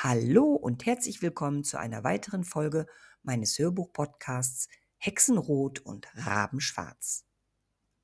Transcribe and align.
Hallo 0.00 0.54
und 0.54 0.86
herzlich 0.86 1.22
willkommen 1.22 1.64
zu 1.64 1.76
einer 1.76 2.04
weiteren 2.04 2.44
Folge 2.44 2.86
meines 3.24 3.58
Hörbuch-Podcasts 3.58 4.68
Hexenrot 4.96 5.80
und 5.80 6.06
Rabenschwarz. 6.14 7.24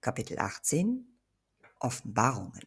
Kapitel 0.01 0.41
18 0.41 1.21
Offenbarungen. 1.79 2.65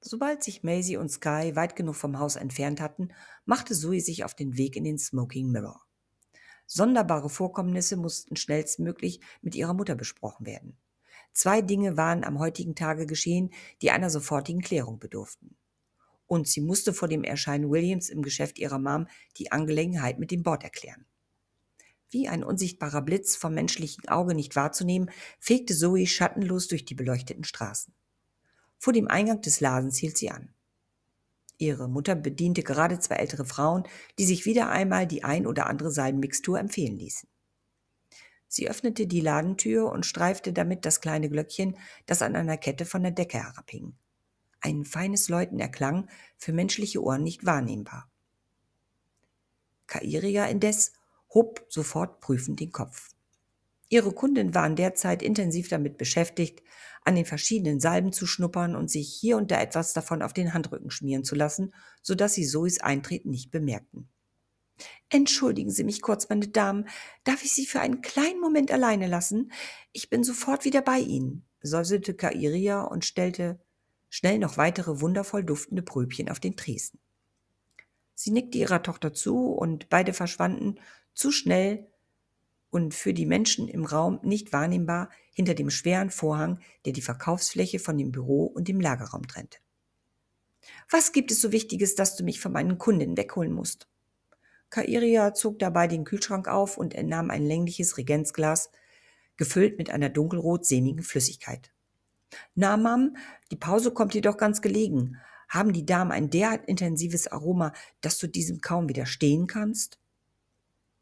Sobald 0.00 0.42
sich 0.42 0.64
Maisie 0.64 0.96
und 0.96 1.12
Sky 1.12 1.52
weit 1.54 1.76
genug 1.76 1.94
vom 1.94 2.18
Haus 2.18 2.34
entfernt 2.34 2.80
hatten, 2.80 3.10
machte 3.44 3.72
Zoe 3.72 4.00
sich 4.00 4.24
auf 4.24 4.34
den 4.34 4.56
Weg 4.56 4.74
in 4.74 4.82
den 4.82 4.98
Smoking 4.98 5.52
Mirror. 5.52 5.80
Sonderbare 6.66 7.30
Vorkommnisse 7.30 7.96
mussten 7.96 8.34
schnellstmöglich 8.34 9.20
mit 9.42 9.54
ihrer 9.54 9.74
Mutter 9.74 9.94
besprochen 9.94 10.44
werden. 10.44 10.76
Zwei 11.32 11.62
Dinge 11.62 11.96
waren 11.96 12.24
am 12.24 12.40
heutigen 12.40 12.74
Tage 12.74 13.06
geschehen, 13.06 13.50
die 13.80 13.92
einer 13.92 14.10
sofortigen 14.10 14.60
Klärung 14.60 14.98
bedurften 14.98 15.56
und 16.26 16.48
sie 16.48 16.60
musste 16.60 16.92
vor 16.92 17.08
dem 17.08 17.24
Erscheinen 17.24 17.70
Williams 17.70 18.08
im 18.08 18.22
Geschäft 18.22 18.58
ihrer 18.58 18.78
Mom 18.78 19.06
die 19.36 19.52
Angelegenheit 19.52 20.18
mit 20.18 20.30
dem 20.30 20.42
Bord 20.42 20.64
erklären. 20.64 21.06
Wie 22.08 22.28
ein 22.28 22.44
unsichtbarer 22.44 23.02
Blitz 23.02 23.36
vom 23.36 23.54
menschlichen 23.54 24.08
Auge 24.08 24.34
nicht 24.34 24.54
wahrzunehmen, 24.56 25.10
fegte 25.40 25.74
Zoe 25.74 26.06
schattenlos 26.06 26.68
durch 26.68 26.84
die 26.84 26.94
beleuchteten 26.94 27.44
Straßen. 27.44 27.94
Vor 28.78 28.92
dem 28.92 29.08
Eingang 29.08 29.40
des 29.40 29.60
Ladens 29.60 29.98
hielt 29.98 30.16
sie 30.16 30.30
an. 30.30 30.52
Ihre 31.58 31.88
Mutter 31.88 32.14
bediente 32.14 32.62
gerade 32.62 32.98
zwei 32.98 33.16
ältere 33.16 33.46
Frauen, 33.46 33.84
die 34.18 34.26
sich 34.26 34.44
wieder 34.44 34.68
einmal 34.68 35.06
die 35.06 35.24
ein 35.24 35.46
oder 35.46 35.66
andere 35.66 35.90
Salbenmixtur 35.90 36.58
empfehlen 36.58 36.96
ließen. 36.96 37.28
Sie 38.46 38.68
öffnete 38.68 39.06
die 39.06 39.20
Ladentür 39.20 39.90
und 39.90 40.06
streifte 40.06 40.52
damit 40.52 40.84
das 40.84 41.00
kleine 41.00 41.28
Glöckchen, 41.28 41.76
das 42.04 42.22
an 42.22 42.36
einer 42.36 42.58
Kette 42.58 42.84
von 42.84 43.02
der 43.02 43.12
Decke 43.12 43.38
herabhing 43.38 43.96
ein 44.60 44.84
feines 44.84 45.28
Läuten 45.28 45.58
erklang, 45.58 46.08
für 46.36 46.52
menschliche 46.52 47.02
Ohren 47.02 47.22
nicht 47.22 47.46
wahrnehmbar. 47.46 48.10
Kairia 49.86 50.46
indes 50.46 50.92
hob 51.32 51.64
sofort 51.68 52.20
prüfend 52.20 52.60
den 52.60 52.72
Kopf. 52.72 53.10
Ihre 53.88 54.12
Kunden 54.12 54.54
waren 54.54 54.74
derzeit 54.74 55.22
intensiv 55.22 55.68
damit 55.68 55.96
beschäftigt, 55.96 56.62
an 57.04 57.14
den 57.14 57.24
verschiedenen 57.24 57.78
Salben 57.78 58.12
zu 58.12 58.26
schnuppern 58.26 58.74
und 58.74 58.90
sich 58.90 59.08
hier 59.12 59.36
und 59.36 59.52
da 59.52 59.60
etwas 59.60 59.92
davon 59.92 60.22
auf 60.22 60.32
den 60.32 60.54
Handrücken 60.54 60.90
schmieren 60.90 61.22
zu 61.22 61.36
lassen, 61.36 61.72
so 62.02 62.16
dass 62.16 62.34
sie 62.34 62.46
Zoes 62.46 62.80
Eintreten 62.80 63.30
nicht 63.30 63.52
bemerkten. 63.52 64.08
Entschuldigen 65.08 65.70
Sie 65.70 65.84
mich 65.84 66.02
kurz, 66.02 66.28
meine 66.28 66.48
Damen. 66.48 66.88
Darf 67.24 67.44
ich 67.44 67.52
Sie 67.52 67.64
für 67.64 67.80
einen 67.80 68.02
kleinen 68.02 68.40
Moment 68.40 68.70
alleine 68.72 69.06
lassen? 69.06 69.52
Ich 69.92 70.10
bin 70.10 70.24
sofort 70.24 70.64
wieder 70.64 70.82
bei 70.82 70.98
Ihnen, 70.98 71.46
säuselte 71.62 72.14
Kairia 72.14 72.82
und 72.82 73.04
stellte 73.04 73.60
schnell 74.16 74.38
noch 74.38 74.56
weitere 74.56 75.02
wundervoll 75.02 75.44
duftende 75.44 75.82
Pröbchen 75.82 76.30
auf 76.30 76.40
den 76.40 76.56
Tresen. 76.56 76.98
Sie 78.14 78.30
nickte 78.30 78.56
ihrer 78.56 78.82
Tochter 78.82 79.12
zu 79.12 79.52
und 79.52 79.90
beide 79.90 80.14
verschwanden 80.14 80.80
zu 81.12 81.30
schnell 81.30 81.86
und 82.70 82.94
für 82.94 83.12
die 83.12 83.26
Menschen 83.26 83.68
im 83.68 83.84
Raum 83.84 84.18
nicht 84.22 84.54
wahrnehmbar 84.54 85.10
hinter 85.34 85.52
dem 85.52 85.68
schweren 85.68 86.08
Vorhang, 86.08 86.60
der 86.86 86.94
die 86.94 87.02
Verkaufsfläche 87.02 87.78
von 87.78 87.98
dem 87.98 88.10
Büro 88.10 88.46
und 88.46 88.68
dem 88.68 88.80
Lagerraum 88.80 89.26
trennte. 89.28 89.58
Was 90.90 91.12
gibt 91.12 91.30
es 91.30 91.42
so 91.42 91.52
Wichtiges, 91.52 91.94
dass 91.94 92.16
du 92.16 92.24
mich 92.24 92.40
von 92.40 92.52
meinen 92.52 92.78
Kundinnen 92.78 93.18
wegholen 93.18 93.52
musst? 93.52 93.86
Kairia 94.70 95.34
zog 95.34 95.58
dabei 95.58 95.88
den 95.88 96.04
Kühlschrank 96.04 96.48
auf 96.48 96.78
und 96.78 96.94
entnahm 96.94 97.30
ein 97.30 97.44
längliches 97.44 97.98
Regenzglas, 97.98 98.70
gefüllt 99.36 99.76
mit 99.76 99.90
einer 99.90 100.08
dunkelrot-sämigen 100.08 101.02
Flüssigkeit. 101.02 101.70
Na, 102.54 102.76
Mom, 102.76 103.16
die 103.50 103.56
Pause 103.56 103.92
kommt 103.92 104.14
dir 104.14 104.22
doch 104.22 104.36
ganz 104.36 104.62
gelegen. 104.62 105.18
Haben 105.48 105.72
die 105.72 105.86
Damen 105.86 106.10
ein 106.10 106.30
derart 106.30 106.66
intensives 106.66 107.28
Aroma, 107.28 107.72
dass 108.00 108.18
du 108.18 108.26
diesem 108.26 108.60
kaum 108.60 108.88
widerstehen 108.88 109.46
kannst? 109.46 109.98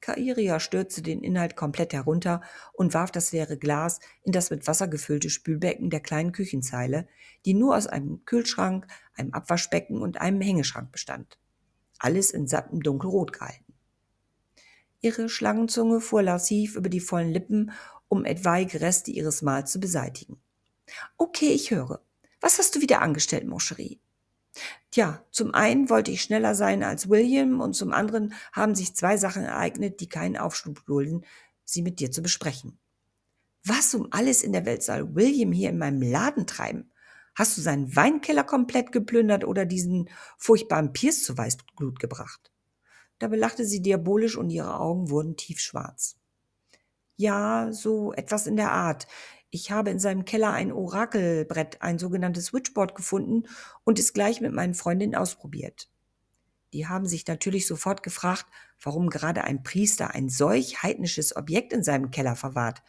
Kairia 0.05 0.61
stürzte 0.61 1.01
den 1.01 1.23
Inhalt 1.23 1.57
komplett 1.57 1.95
herunter 1.95 2.43
und 2.75 2.93
warf 2.93 3.11
das 3.11 3.33
leere 3.33 3.57
Glas 3.57 4.01
in 4.23 4.33
das 4.33 4.51
mit 4.51 4.67
Wasser 4.67 4.87
gefüllte 4.87 5.31
Spülbecken 5.31 5.89
der 5.89 6.01
kleinen 6.01 6.33
Küchenzeile, 6.33 7.09
die 7.47 7.55
nur 7.55 7.75
aus 7.75 7.87
einem 7.87 8.23
Kühlschrank, 8.27 8.87
einem 9.15 9.33
Abwaschbecken 9.33 10.03
und 10.03 10.21
einem 10.21 10.43
Hängeschrank 10.43 10.93
bestand. 10.93 11.39
Alles 11.99 12.33
in 12.33 12.47
sattem 12.47 12.83
Dunkelrot 12.83 13.33
gehalten. 13.33 13.73
Ihre 15.01 15.31
Schlangenzunge 15.31 16.03
fuhr 16.03 16.23
lassiv 16.23 16.77
über 16.77 16.91
die 16.91 17.01
vollen 17.01 17.31
Lippen, 17.31 17.73
um 18.09 18.27
etwaige 18.27 18.83
Reste 18.83 19.11
ihres 19.11 19.41
Mahls 19.41 19.73
zu 19.73 19.81
beseitigen. 19.81 20.39
Okay, 21.17 21.53
ich 21.53 21.71
höre. 21.71 22.00
Was 22.41 22.59
hast 22.59 22.75
du 22.75 22.81
wieder 22.81 23.00
angestellt, 23.00 23.47
Moncherie? 23.47 24.00
Tja, 24.91 25.25
zum 25.31 25.55
einen 25.55 25.91
wollte 25.91 26.11
ich 26.11 26.22
schneller 26.22 26.55
sein 26.55 26.83
als 26.83 27.09
William 27.09 27.61
und 27.61 27.75
zum 27.75 27.93
anderen 27.93 28.34
haben 28.53 28.75
sich 28.75 28.95
zwei 28.95 29.17
Sachen 29.17 29.43
ereignet, 29.43 30.00
die 30.00 30.09
keinen 30.09 30.37
Aufschub 30.37 30.84
dulden, 30.87 31.25
sie 31.65 31.83
mit 31.83 32.00
dir 32.00 32.11
zu 32.11 32.22
besprechen. 32.22 32.78
Was 33.65 33.95
um 33.95 34.09
alles 34.11 34.43
in 34.43 34.53
der 34.53 34.67
Welt 34.67 34.83
soll 34.83 35.15
William 35.15 35.50
hier 35.50 35.71
in 35.71 35.78
meinem 35.78 36.03
Laden 36.03 36.47
treiben? 36.47 36.93
Hast 37.34 37.56
du 37.56 37.62
seinen 37.62 37.97
Weinkeller 37.97 38.45
komplett 38.45 38.93
geplündert 38.93 39.45
oder 39.45 39.65
diesen 39.65 40.09
furchtbaren 40.39 40.93
Pierce 40.93 41.25
zu 41.25 41.37
Weißglut 41.37 41.99
gebracht? 41.99 42.53
Dabei 43.19 43.37
lachte 43.37 43.65
sie 43.65 43.83
diabolisch 43.83 44.37
und 44.37 44.51
ihre 44.51 44.78
Augen 44.78 45.11
wurden 45.11 45.37
tiefschwarz. 45.37 46.16
Ja, 47.16 47.72
so 47.72 48.12
etwas 48.12 48.47
in 48.47 48.56
der 48.56 48.72
Art. 48.72 49.06
Ich 49.54 49.70
habe 49.70 49.91
in 49.91 50.00
seinem 50.00 50.25
Keller 50.25 50.53
ein 50.53 50.72
Orakelbrett, 50.72 51.81
ein 51.81 52.00
sogenanntes 52.00 52.47
Switchboard 52.47 52.97
gefunden 52.97 53.44
und 53.84 54.00
es 54.00 54.12
gleich 54.12 54.41
mit 54.41 54.53
meinen 54.53 54.75
Freundinnen 54.75 55.15
ausprobiert. 55.15 55.88
Die 56.72 56.88
haben 56.88 57.06
sich 57.06 57.25
natürlich 57.28 57.69
sofort 57.69 58.03
gefragt, 58.03 58.47
warum 58.82 59.10
gerade 59.10 59.44
ein 59.44 59.62
Priester 59.62 60.12
ein 60.12 60.28
solch 60.28 60.82
heidnisches 60.82 61.37
Objekt 61.37 61.72
in 61.72 61.84
seinem 61.84 62.10
Keller 62.10 62.34
verwahrt. 62.34 62.82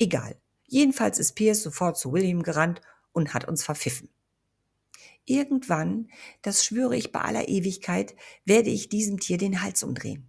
Egal. 0.00 0.36
Jedenfalls 0.66 1.20
ist 1.20 1.34
Pierce 1.34 1.62
sofort 1.62 1.96
zu 1.96 2.12
William 2.12 2.42
gerannt 2.42 2.80
und 3.12 3.32
hat 3.32 3.46
uns 3.46 3.62
verpfiffen. 3.62 4.08
Irgendwann, 5.26 6.08
das 6.42 6.64
schwöre 6.64 6.96
ich 6.96 7.12
bei 7.12 7.20
aller 7.20 7.48
Ewigkeit, 7.48 8.16
werde 8.44 8.70
ich 8.70 8.88
diesem 8.88 9.20
Tier 9.20 9.38
den 9.38 9.62
Hals 9.62 9.84
umdrehen. 9.84 10.28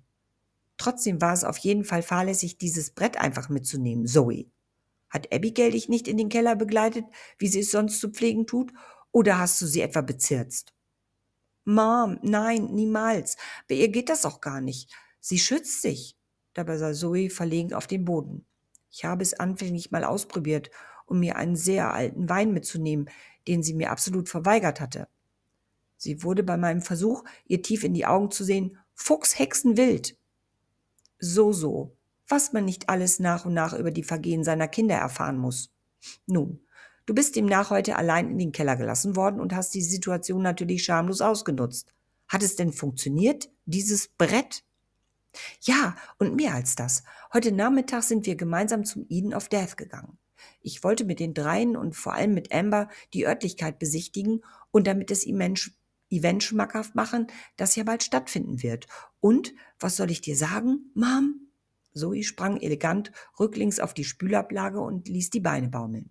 Trotzdem 0.77 1.21
war 1.21 1.33
es 1.33 1.43
auf 1.43 1.57
jeden 1.57 1.85
Fall 1.85 2.03
fahrlässig, 2.03 2.59
dieses 2.59 2.91
Brett 2.91 3.17
einfach 3.17 3.49
mitzunehmen, 3.49 4.05
Zoe. 4.05 4.51
Hat 5.11 5.31
Abigail 5.31 5.72
dich 5.72 5.89
nicht 5.89 6.07
in 6.07 6.17
den 6.17 6.29
Keller 6.29 6.55
begleitet, 6.55 7.05
wie 7.38 7.47
sie 7.47 7.59
es 7.59 7.69
sonst 7.69 7.99
zu 7.99 8.09
pflegen 8.09 8.47
tut, 8.47 8.73
oder 9.11 9.38
hast 9.38 9.61
du 9.61 9.67
sie 9.67 9.81
etwa 9.81 10.01
bezirzt? 10.01 10.73
Mom, 11.66 12.17
nein, 12.23 12.69
niemals. 12.72 13.35
Bei 13.67 13.75
ihr 13.75 13.89
geht 13.89 14.09
das 14.09 14.25
auch 14.25 14.39
gar 14.39 14.61
nicht. 14.61 14.89
Sie 15.19 15.38
schützt 15.38 15.81
sich. 15.81 16.17
Dabei 16.53 16.77
sah 16.77 16.94
Zoe 16.94 17.29
verlegen 17.29 17.73
auf 17.73 17.88
den 17.88 18.05
Boden. 18.05 18.45
Ich 18.89 19.03
habe 19.05 19.22
es 19.22 19.33
anfänglich 19.33 19.91
mal 19.91 20.05
ausprobiert, 20.05 20.72
um 21.05 21.19
mir 21.19 21.35
einen 21.35 21.57
sehr 21.57 21.93
alten 21.93 22.29
Wein 22.29 22.53
mitzunehmen, 22.53 23.09
den 23.47 23.63
sie 23.63 23.73
mir 23.73 23.91
absolut 23.91 24.29
verweigert 24.29 24.79
hatte. 24.79 25.07
Sie 25.97 26.23
wurde 26.23 26.43
bei 26.43 26.57
meinem 26.57 26.81
Versuch, 26.81 27.23
ihr 27.45 27.61
tief 27.61 27.83
in 27.83 27.93
die 27.93 28.05
Augen 28.05 28.31
zu 28.31 28.43
sehen, 28.43 28.78
fuchshexenwild. 28.95 30.17
So, 31.19 31.51
so 31.53 31.95
was 32.31 32.53
man 32.53 32.65
nicht 32.65 32.89
alles 32.89 33.19
nach 33.19 33.45
und 33.45 33.53
nach 33.53 33.73
über 33.73 33.91
die 33.91 34.03
Vergehen 34.03 34.43
seiner 34.43 34.67
Kinder 34.67 34.95
erfahren 34.95 35.37
muss. 35.37 35.71
Nun, 36.25 36.65
du 37.05 37.13
bist 37.13 37.35
demnach 37.35 37.69
heute 37.69 37.97
allein 37.97 38.31
in 38.31 38.37
den 38.39 38.51
Keller 38.51 38.77
gelassen 38.77 39.15
worden 39.15 39.39
und 39.39 39.53
hast 39.53 39.73
die 39.73 39.81
Situation 39.81 40.41
natürlich 40.41 40.83
schamlos 40.83 41.21
ausgenutzt. 41.21 41.93
Hat 42.27 42.41
es 42.41 42.55
denn 42.55 42.71
funktioniert, 42.71 43.49
dieses 43.65 44.07
Brett? 44.07 44.63
Ja, 45.61 45.95
und 46.17 46.35
mehr 46.35 46.53
als 46.53 46.75
das. 46.75 47.03
Heute 47.33 47.51
Nachmittag 47.51 48.03
sind 48.03 48.25
wir 48.25 48.35
gemeinsam 48.35 48.85
zum 48.85 49.05
Eden 49.09 49.33
of 49.33 49.49
Death 49.49 49.77
gegangen. 49.77 50.17
Ich 50.61 50.84
wollte 50.84 51.05
mit 51.05 51.19
den 51.19 51.34
dreien 51.34 51.75
und 51.75 51.95
vor 51.95 52.13
allem 52.13 52.34
mit 52.34 52.53
Amber 52.53 52.89
die 53.13 53.27
Örtlichkeit 53.27 53.79
besichtigen 53.79 54.43
und 54.72 54.87
damit 54.87 55.11
es 55.11 55.25
Event 55.25 56.43
schmackhaft 56.43 56.95
machen, 56.95 57.27
das 57.57 57.75
ja 57.75 57.84
bald 57.84 58.03
stattfinden 58.03 58.63
wird. 58.63 58.87
Und, 59.19 59.53
was 59.79 59.95
soll 59.97 60.11
ich 60.11 60.22
dir 60.22 60.35
sagen, 60.35 60.91
Mom? 60.93 61.41
Zoe 61.93 62.23
sprang 62.23 62.58
elegant 62.58 63.11
rücklings 63.40 63.79
auf 63.79 63.93
die 63.93 64.03
Spülablage 64.03 64.79
und 64.79 65.08
ließ 65.08 65.29
die 65.29 65.40
Beine 65.40 65.70
baumeln. 65.70 66.09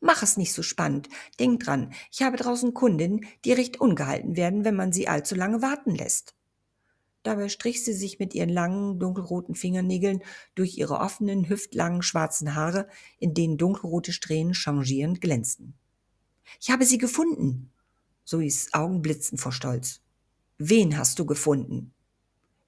Mach 0.00 0.22
es 0.22 0.36
nicht 0.36 0.52
so 0.52 0.62
spannend. 0.62 1.08
Denk 1.40 1.62
dran, 1.62 1.92
ich 2.12 2.22
habe 2.22 2.36
draußen 2.36 2.74
Kundinnen, 2.74 3.24
die 3.44 3.52
recht 3.52 3.80
ungehalten 3.80 4.36
werden, 4.36 4.64
wenn 4.64 4.76
man 4.76 4.92
sie 4.92 5.08
allzu 5.08 5.34
lange 5.34 5.62
warten 5.62 5.94
lässt. 5.94 6.34
Dabei 7.22 7.48
strich 7.48 7.82
sie 7.82 7.94
sich 7.94 8.18
mit 8.18 8.34
ihren 8.34 8.50
langen, 8.50 8.98
dunkelroten 8.98 9.54
Fingernägeln 9.54 10.22
durch 10.54 10.76
ihre 10.76 10.98
offenen, 10.98 11.48
hüftlangen, 11.48 12.02
schwarzen 12.02 12.54
Haare, 12.54 12.86
in 13.18 13.32
denen 13.32 13.56
dunkelrote 13.56 14.12
Strähnen 14.12 14.52
changierend 14.52 15.22
glänzten. 15.22 15.72
Ich 16.60 16.70
habe 16.70 16.84
sie 16.84 16.98
gefunden. 16.98 17.72
Zoes 18.24 18.74
Augen 18.74 19.00
blitzten 19.00 19.38
vor 19.38 19.52
Stolz. 19.52 20.02
Wen 20.58 20.98
hast 20.98 21.18
du 21.18 21.24
gefunden? 21.24 21.94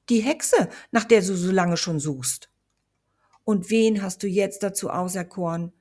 Die 0.08 0.20
Hexe, 0.20 0.68
nach 0.92 1.04
der 1.04 1.20
du 1.20 1.36
so 1.36 1.50
lange 1.50 1.76
schon 1.76 1.98
suchst. 1.98 2.50
Und 3.44 3.70
wen 3.70 4.02
hast 4.02 4.22
du 4.22 4.26
jetzt 4.26 4.62
dazu 4.62 4.90
auserkoren? 4.90 5.72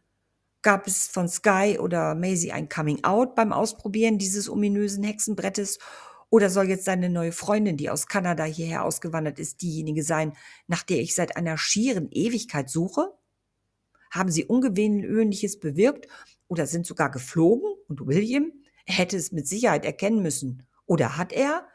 Gab 0.62 0.88
es 0.88 1.08
von 1.08 1.28
Sky 1.28 1.78
oder 1.80 2.16
Maisie 2.16 2.52
ein 2.52 2.70
Coming 2.70 3.04
Out 3.04 3.36
beim 3.36 3.54
Ausprobieren 3.54 4.18
dieses 4.18 4.50
ominösen 4.50 5.04
Hexenbrettes? 5.04 5.78
Oder 6.32 6.50
soll 6.50 6.70
jetzt 6.70 6.86
seine 6.86 7.10
neue 7.10 7.32
Freundin, 7.32 7.78
die 7.78 7.90
aus 7.90 8.08
Kanada 8.08 8.44
hierher 8.44 8.84
ausgewandert 8.84 9.38
ist, 9.38 9.62
diejenige 9.62 10.04
sein, 10.04 10.34
nach 10.68 10.84
der 10.84 11.00
ich 11.02 11.14
seit 11.14 11.38
einer 11.38 11.58
schieren 11.58 12.10
Ewigkeit 12.12 12.70
suche? 12.70 13.14
Haben 14.10 14.32
sie 14.32 14.46
ungewöhnliches 14.46 15.60
bewirkt 15.60 16.08
oder 16.48 16.66
sind 16.66 16.88
sogar 16.88 17.12
geflogen? 17.12 17.70
Und 17.88 18.08
William? 18.08 18.52
Hätte 18.86 19.18
es 19.18 19.32
mit 19.32 19.48
Sicherheit 19.48 19.86
erkennen 19.86 20.22
müssen. 20.22 20.68
Oder 20.86 21.18
hat 21.18 21.32
er? 21.32 21.68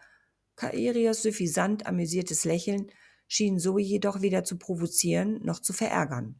Kaerias 0.60 1.22
suffisant 1.22 1.86
amüsiertes 1.86 2.44
Lächeln 2.44 2.92
schien 3.26 3.58
Zoe 3.58 3.80
jedoch 3.80 4.20
weder 4.20 4.44
zu 4.44 4.58
provozieren 4.58 5.40
noch 5.42 5.58
zu 5.60 5.72
verärgern. 5.72 6.38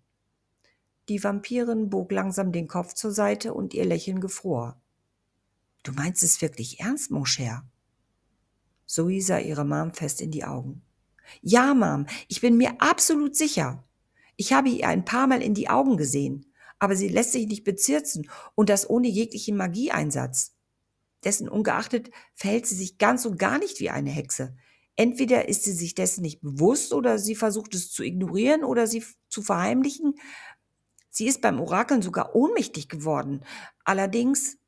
Die 1.09 1.25
Vampirin 1.25 1.89
bog 1.89 2.13
langsam 2.13 2.53
den 2.53 2.69
Kopf 2.69 2.93
zur 2.93 3.13
Seite 3.13 3.55
und 3.55 3.73
ihr 3.73 3.87
Lächeln 3.87 4.21
gefror. 4.21 4.79
Du 5.85 5.93
meinst 5.93 6.23
es 6.23 6.43
wirklich 6.43 6.81
ernst, 6.81 7.11
mon 7.11 7.25
cher? 7.25 7.67
Zoe 8.85 9.23
sah 9.23 9.39
ihre 9.39 9.65
Mom 9.65 9.95
fest 9.95 10.21
in 10.21 10.31
die 10.31 10.45
Augen. 10.45 10.83
Ja, 11.41 11.73
Mom, 11.73 12.05
ich 12.29 12.43
bin 12.43 12.59
mir 12.59 12.75
absolut 12.79 13.35
sicher. 13.35 13.89
Ich 14.37 14.53
habe 14.53 14.69
ihr 14.69 14.87
ein 14.87 15.07
paar 15.07 15.29
Mal 15.29 15.41
in 15.41 15.55
die 15.55 15.71
Augen 15.71 15.97
gesehen, 15.97 16.45
aber 16.79 16.95
sie 16.95 17.09
lässt 17.09 17.33
sich 17.33 17.47
nicht 17.47 17.65
bezirzen 17.65 18.29
und 18.55 18.69
das 18.69 18.91
ohne 18.91 19.09
jeglichen 19.09 19.57
Magieeinsatz. 19.57 20.60
Dessen 21.25 21.49
ungeachtet 21.49 22.11
verhält 22.35 22.67
sie 22.67 22.75
sich 22.75 22.99
ganz 22.99 23.27
und 23.27 23.39
gar 23.39 23.59
nicht 23.59 23.81
wie 23.81 23.91
eine 23.91 24.11
Hexe. 24.11 24.57
Entweder 24.97 25.49
ist 25.49 25.65
sie 25.65 25.73
sich 25.73 25.95
dessen 25.95 26.23
nicht 26.23 26.41
bewusst 26.41 26.93
oder 26.93 27.19
sie 27.19 27.35
versucht 27.35 27.75
es 27.75 27.91
zu 27.91 28.03
ignorieren 28.03 28.65
oder 28.65 28.87
sie 28.87 29.05
zu 29.29 29.43
verheimlichen. 29.43 30.15
Sie 31.09 31.27
ist 31.27 31.41
beim 31.41 31.61
Orakeln 31.61 32.03
sogar 32.03 32.35
ohnmächtig 32.35 32.89
geworden. 32.89 33.45
Allerdings, 33.85 34.59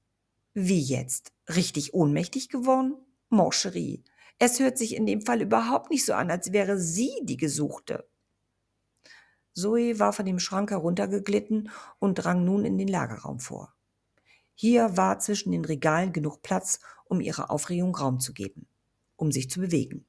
wie 0.54 0.80
jetzt? 0.80 1.32
Richtig 1.54 1.94
ohnmächtig 1.94 2.48
geworden? 2.48 2.94
Moncherie. 3.28 4.04
Es 4.38 4.58
hört 4.58 4.76
sich 4.76 4.96
in 4.96 5.06
dem 5.06 5.22
Fall 5.22 5.40
überhaupt 5.40 5.90
nicht 5.90 6.04
so 6.04 6.14
an, 6.14 6.30
als 6.30 6.52
wäre 6.52 6.78
sie 6.78 7.12
die 7.22 7.36
Gesuchte. 7.36 8.08
Zoe 9.54 9.98
war 9.98 10.12
von 10.12 10.26
dem 10.26 10.38
Schrank 10.38 10.70
heruntergeglitten 10.70 11.70
und 11.98 12.14
drang 12.14 12.44
nun 12.44 12.64
in 12.64 12.78
den 12.78 12.88
Lagerraum 12.88 13.38
vor. 13.38 13.74
Hier 14.54 14.96
war 14.96 15.18
zwischen 15.18 15.52
den 15.52 15.64
Regalen 15.64 16.12
genug 16.12 16.42
Platz, 16.42 16.80
um 17.04 17.20
ihrer 17.20 17.50
Aufregung 17.50 17.94
Raum 17.94 18.20
zu 18.20 18.32
geben, 18.32 18.66
um 19.16 19.32
sich 19.32 19.50
zu 19.50 19.60
bewegen. 19.60 20.06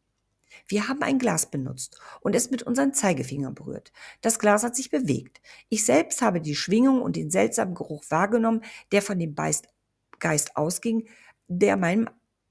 Wir 0.68 0.88
haben 0.88 1.02
ein 1.02 1.20
Glas 1.20 1.50
benutzt 1.50 2.00
und 2.22 2.36
es 2.36 2.52
mit 2.52 2.64
unseren 2.64 2.94
Zeigefingern 2.94 3.56
berührt. 3.56 3.92
Das 4.22 4.40
Glas 4.40 4.64
hat 4.64 4.76
sich 4.76 4.90
bewegt. 4.90 5.42
Ich 5.70 5.86
selbst 5.86 6.22
habe 6.22 6.42
die 6.42 6.56
Schwingung 6.56 7.02
und 7.02 7.16
den 7.16 7.32
seltsamen 7.32 7.76
Geruch 7.76 8.04
wahrgenommen, 8.10 8.62
der 8.92 9.02
von 9.02 9.20
dem 9.20 9.36
Geist 9.36 10.56
ausging, 10.56 11.08
der 11.48 11.78
meinem 11.78 12.10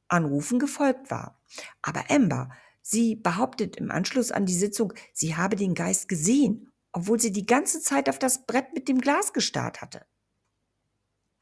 Anrufen 0.08 0.58
gefolgt 0.58 1.10
war. 1.10 1.40
Aber 1.80 2.10
Amber, 2.10 2.50
sie 2.82 3.16
behauptet 3.16 3.76
im 3.76 3.90
Anschluss 3.90 4.32
an 4.32 4.46
die 4.46 4.54
Sitzung, 4.54 4.92
sie 5.12 5.36
habe 5.36 5.56
den 5.56 5.74
Geist 5.74 6.08
gesehen, 6.08 6.70
obwohl 6.92 7.20
sie 7.20 7.32
die 7.32 7.46
ganze 7.46 7.80
Zeit 7.80 8.08
auf 8.08 8.18
das 8.18 8.44
Brett 8.46 8.74
mit 8.74 8.88
dem 8.88 9.00
Glas 9.00 9.32
gestarrt 9.32 9.80
hatte. 9.80 10.04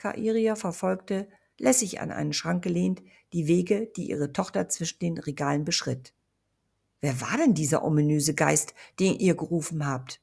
Kairia 0.01 0.57
verfolgte, 0.57 1.29
lässig 1.59 2.01
an 2.01 2.11
einen 2.11 2.33
Schrank 2.33 2.65
gelehnt, 2.65 3.03
die 3.35 3.47
Wege, 3.47 3.93
die 3.97 4.09
ihre 4.09 4.33
Tochter 4.33 4.69
zwischen 4.71 4.99
den 4.99 5.19
Regalen 5.19 5.65
beschritt. 5.65 6.15
Wer 7.03 7.21
war 7.21 7.37
denn 7.37 7.53
dieser 7.53 7.85
ominöse 7.85 8.35
Geist, 8.35 8.75
den 8.99 9.19
ihr 9.19 9.35
gerufen 9.35 9.87
habt? 9.87 10.23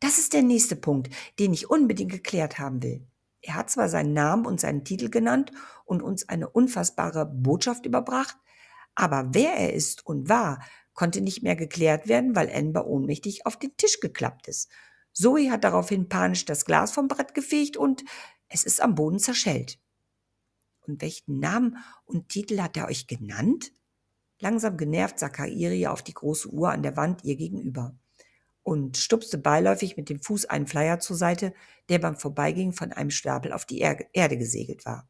Das 0.00 0.18
ist 0.18 0.32
der 0.32 0.42
nächste 0.42 0.74
Punkt, 0.74 1.14
den 1.38 1.52
ich 1.52 1.70
unbedingt 1.70 2.12
geklärt 2.12 2.58
haben 2.58 2.82
will. 2.82 3.06
Er 3.42 3.56
hat 3.56 3.70
zwar 3.70 3.90
seinen 3.90 4.14
Namen 4.14 4.46
und 4.46 4.58
seinen 4.58 4.84
Titel 4.84 5.10
genannt 5.10 5.52
und 5.84 6.02
uns 6.02 6.28
eine 6.28 6.48
unfassbare 6.48 7.26
Botschaft 7.26 7.84
überbracht, 7.84 8.36
aber 8.94 9.28
wer 9.32 9.52
er 9.52 9.74
ist 9.74 10.04
und 10.06 10.30
war, 10.30 10.60
konnte 10.94 11.20
nicht 11.20 11.42
mehr 11.42 11.56
geklärt 11.56 12.08
werden, 12.08 12.34
weil 12.34 12.50
Amber 12.50 12.86
ohnmächtig 12.86 13.44
auf 13.44 13.58
den 13.58 13.76
Tisch 13.76 14.00
geklappt 14.00 14.48
ist. 14.48 14.70
Zoe 15.12 15.50
hat 15.50 15.64
daraufhin 15.64 16.08
panisch 16.08 16.44
das 16.44 16.64
Glas 16.64 16.92
vom 16.92 17.08
Brett 17.08 17.34
gefegt 17.34 17.76
und 17.76 18.04
es 18.48 18.64
ist 18.64 18.80
am 18.80 18.94
Boden 18.94 19.18
zerschellt. 19.18 19.78
Und 20.86 21.02
welchen 21.02 21.38
Namen 21.38 21.76
und 22.04 22.28
Titel 22.28 22.60
hat 22.60 22.76
er 22.76 22.88
euch 22.88 23.06
genannt? 23.06 23.72
Langsam 24.40 24.76
genervt 24.76 25.18
sah 25.18 25.28
Kairia 25.28 25.90
auf 25.92 26.02
die 26.02 26.14
große 26.14 26.48
Uhr 26.48 26.70
an 26.70 26.82
der 26.82 26.96
Wand 26.96 27.24
ihr 27.24 27.36
gegenüber 27.36 27.94
und 28.68 28.98
stupste 28.98 29.38
beiläufig 29.38 29.96
mit 29.96 30.10
dem 30.10 30.20
Fuß 30.20 30.44
einen 30.44 30.66
Flyer 30.66 31.00
zur 31.00 31.16
Seite, 31.16 31.54
der 31.88 31.98
beim 31.98 32.16
Vorbeigehen 32.16 32.74
von 32.74 32.92
einem 32.92 33.10
Stapel 33.10 33.50
auf 33.54 33.64
die 33.64 33.80
er 33.80 33.96
Erde 34.12 34.36
gesegelt 34.36 34.84
war. 34.84 35.08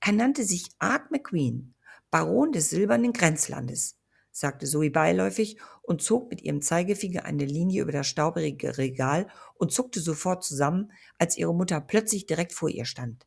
Er 0.00 0.12
nannte 0.12 0.44
sich 0.44 0.68
Art 0.78 1.10
McQueen, 1.10 1.74
Baron 2.10 2.52
des 2.52 2.70
silbernen 2.70 3.12
Grenzlandes, 3.12 3.98
sagte 4.38 4.66
Zoe 4.66 4.90
beiläufig 4.90 5.56
und 5.80 6.02
zog 6.02 6.28
mit 6.28 6.42
ihrem 6.42 6.60
Zeigefinger 6.60 7.24
eine 7.24 7.46
Linie 7.46 7.80
über 7.80 7.92
das 7.92 8.06
staubige 8.06 8.76
Regal 8.76 9.28
und 9.54 9.72
zuckte 9.72 9.98
sofort 9.98 10.44
zusammen, 10.44 10.92
als 11.16 11.38
ihre 11.38 11.54
Mutter 11.54 11.80
plötzlich 11.80 12.26
direkt 12.26 12.52
vor 12.52 12.68
ihr 12.68 12.84
stand. 12.84 13.26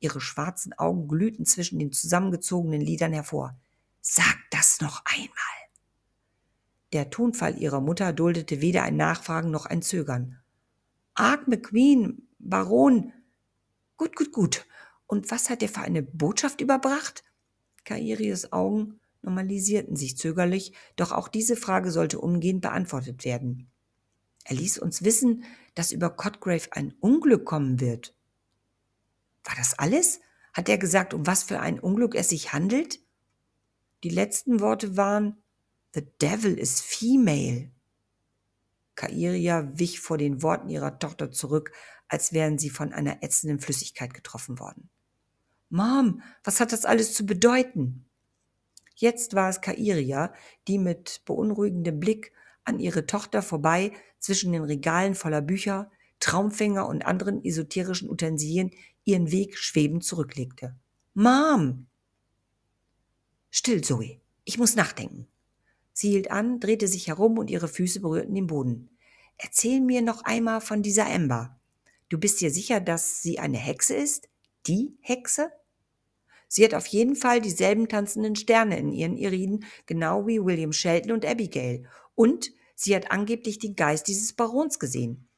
Ihre 0.00 0.20
schwarzen 0.20 0.74
Augen 0.74 1.08
glühten 1.08 1.46
zwischen 1.46 1.78
den 1.78 1.92
zusammengezogenen 1.92 2.82
Lidern 2.82 3.14
hervor. 3.14 3.58
Sag 4.02 4.36
das 4.50 4.82
noch 4.82 5.02
einmal. 5.06 5.30
Der 6.92 7.08
Tonfall 7.08 7.56
ihrer 7.56 7.80
Mutter 7.80 8.12
duldete 8.12 8.60
weder 8.60 8.82
ein 8.82 8.96
Nachfragen 8.96 9.50
noch 9.50 9.64
ein 9.64 9.80
Zögern. 9.80 10.40
Ark 11.14 11.48
McQueen, 11.48 12.28
Baron. 12.38 13.14
Gut, 13.96 14.14
gut, 14.14 14.30
gut. 14.32 14.66
Und 15.06 15.30
was 15.30 15.48
hat 15.48 15.62
er 15.62 15.70
für 15.70 15.80
eine 15.80 16.02
Botschaft 16.02 16.60
überbracht? 16.60 17.24
Kairis 17.84 18.52
Augen 18.52 19.00
normalisierten 19.22 19.96
sich 19.96 20.16
zögerlich, 20.16 20.72
doch 20.96 21.12
auch 21.12 21.28
diese 21.28 21.56
Frage 21.56 21.90
sollte 21.90 22.18
umgehend 22.18 22.62
beantwortet 22.62 23.24
werden. 23.24 23.70
Er 24.44 24.56
ließ 24.56 24.78
uns 24.78 25.04
wissen, 25.04 25.44
dass 25.74 25.92
über 25.92 26.10
Cotgrave 26.10 26.72
ein 26.72 26.94
Unglück 27.00 27.44
kommen 27.44 27.80
wird. 27.80 28.14
War 29.44 29.54
das 29.56 29.78
alles? 29.78 30.20
Hat 30.52 30.68
er 30.68 30.78
gesagt, 30.78 31.14
um 31.14 31.26
was 31.26 31.42
für 31.42 31.60
ein 31.60 31.78
Unglück 31.78 32.14
es 32.14 32.30
sich 32.30 32.52
handelt? 32.52 33.00
Die 34.02 34.10
letzten 34.10 34.60
Worte 34.60 34.96
waren 34.96 35.36
The 35.94 36.06
devil 36.20 36.58
is 36.58 36.80
female. 36.80 37.70
Kairia 38.94 39.70
wich 39.74 40.00
vor 40.00 40.18
den 40.18 40.42
Worten 40.42 40.68
ihrer 40.68 40.98
Tochter 40.98 41.30
zurück, 41.30 41.72
als 42.08 42.32
wären 42.32 42.58
sie 42.58 42.70
von 42.70 42.92
einer 42.92 43.22
ätzenden 43.22 43.60
Flüssigkeit 43.60 44.14
getroffen 44.14 44.58
worden. 44.58 44.90
Mom, 45.68 46.22
was 46.44 46.60
hat 46.60 46.72
das 46.72 46.84
alles 46.84 47.14
zu 47.14 47.24
bedeuten? 47.24 48.09
Jetzt 49.00 49.34
war 49.34 49.48
es 49.48 49.62
Kairia, 49.62 50.30
die 50.68 50.78
mit 50.78 51.22
beunruhigendem 51.24 51.98
Blick 51.98 52.32
an 52.64 52.78
ihre 52.78 53.06
Tochter 53.06 53.40
vorbei 53.40 53.92
zwischen 54.18 54.52
den 54.52 54.62
Regalen 54.62 55.14
voller 55.14 55.40
Bücher, 55.40 55.90
Traumfänger 56.20 56.86
und 56.86 57.06
anderen 57.06 57.42
esoterischen 57.42 58.10
Utensilien 58.10 58.72
ihren 59.04 59.30
Weg 59.30 59.56
schwebend 59.56 60.04
zurücklegte. 60.04 60.76
Mom! 61.14 61.86
Still, 63.48 63.80
Zoe. 63.80 64.20
Ich 64.44 64.58
muss 64.58 64.76
nachdenken. 64.76 65.26
Sie 65.94 66.10
hielt 66.10 66.30
an, 66.30 66.60
drehte 66.60 66.86
sich 66.86 67.08
herum 67.08 67.38
und 67.38 67.48
ihre 67.48 67.68
Füße 67.68 68.00
berührten 68.00 68.34
den 68.34 68.48
Boden. 68.48 68.90
Erzähl 69.38 69.80
mir 69.80 70.02
noch 70.02 70.24
einmal 70.24 70.60
von 70.60 70.82
dieser 70.82 71.06
Amber. 71.06 71.58
Du 72.10 72.18
bist 72.18 72.42
dir 72.42 72.50
sicher, 72.50 72.80
dass 72.80 73.22
sie 73.22 73.38
eine 73.38 73.56
Hexe 73.56 73.94
ist? 73.94 74.28
Die 74.66 74.94
Hexe? 75.00 75.50
Sie 76.52 76.64
hat 76.64 76.74
auf 76.74 76.86
jeden 76.86 77.14
Fall 77.14 77.40
dieselben 77.40 77.86
tanzenden 77.86 78.34
Sterne 78.34 78.76
in 78.76 78.92
ihren 78.92 79.16
Iriden, 79.16 79.64
genau 79.86 80.26
wie 80.26 80.44
William 80.44 80.72
Shelton 80.72 81.12
und 81.12 81.24
Abigail. 81.24 81.88
Und 82.16 82.50
sie 82.74 82.96
hat 82.96 83.12
angeblich 83.12 83.60
den 83.60 83.76
Geist 83.76 84.08
dieses 84.08 84.32
Barons 84.32 84.80
gesehen. 84.80 85.28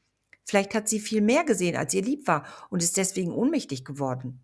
Vielleicht 0.45 0.75
hat 0.75 0.89
sie 0.89 1.01
viel 1.01 1.21
mehr 1.21 1.45
gesehen, 1.45 1.77
als 1.77 1.93
ihr 1.93 2.01
lieb 2.01 2.27
war 2.27 2.47
und 2.71 2.83
ist 2.83 2.97
deswegen 2.97 3.31
ohnmächtig 3.31 3.85
geworden. 3.85 4.43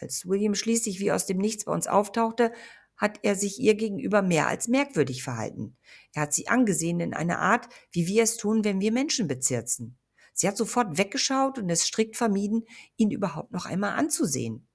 Als 0.00 0.26
William 0.26 0.56
schließlich 0.56 0.98
wie 0.98 1.12
aus 1.12 1.26
dem 1.26 1.38
Nichts 1.38 1.64
bei 1.64 1.72
uns 1.72 1.86
auftauchte, 1.86 2.52
hat 2.96 3.20
er 3.22 3.36
sich 3.36 3.60
ihr 3.60 3.76
gegenüber 3.76 4.20
mehr 4.20 4.48
als 4.48 4.66
merkwürdig 4.66 5.22
verhalten. 5.22 5.76
Er 6.12 6.22
hat 6.22 6.34
sie 6.34 6.48
angesehen 6.48 6.98
in 6.98 7.14
einer 7.14 7.38
Art, 7.38 7.68
wie 7.92 8.08
wir 8.08 8.24
es 8.24 8.36
tun, 8.36 8.64
wenn 8.64 8.80
wir 8.80 8.90
Menschen 8.90 9.28
bezirzen. 9.28 9.96
Sie 10.32 10.48
hat 10.48 10.56
sofort 10.56 10.98
weggeschaut 10.98 11.60
und 11.60 11.70
es 11.70 11.86
strikt 11.86 12.16
vermieden, 12.16 12.64
ihn 12.96 13.12
überhaupt 13.12 13.52
noch 13.52 13.66
einmal 13.66 13.92
anzusehen. 13.92 14.66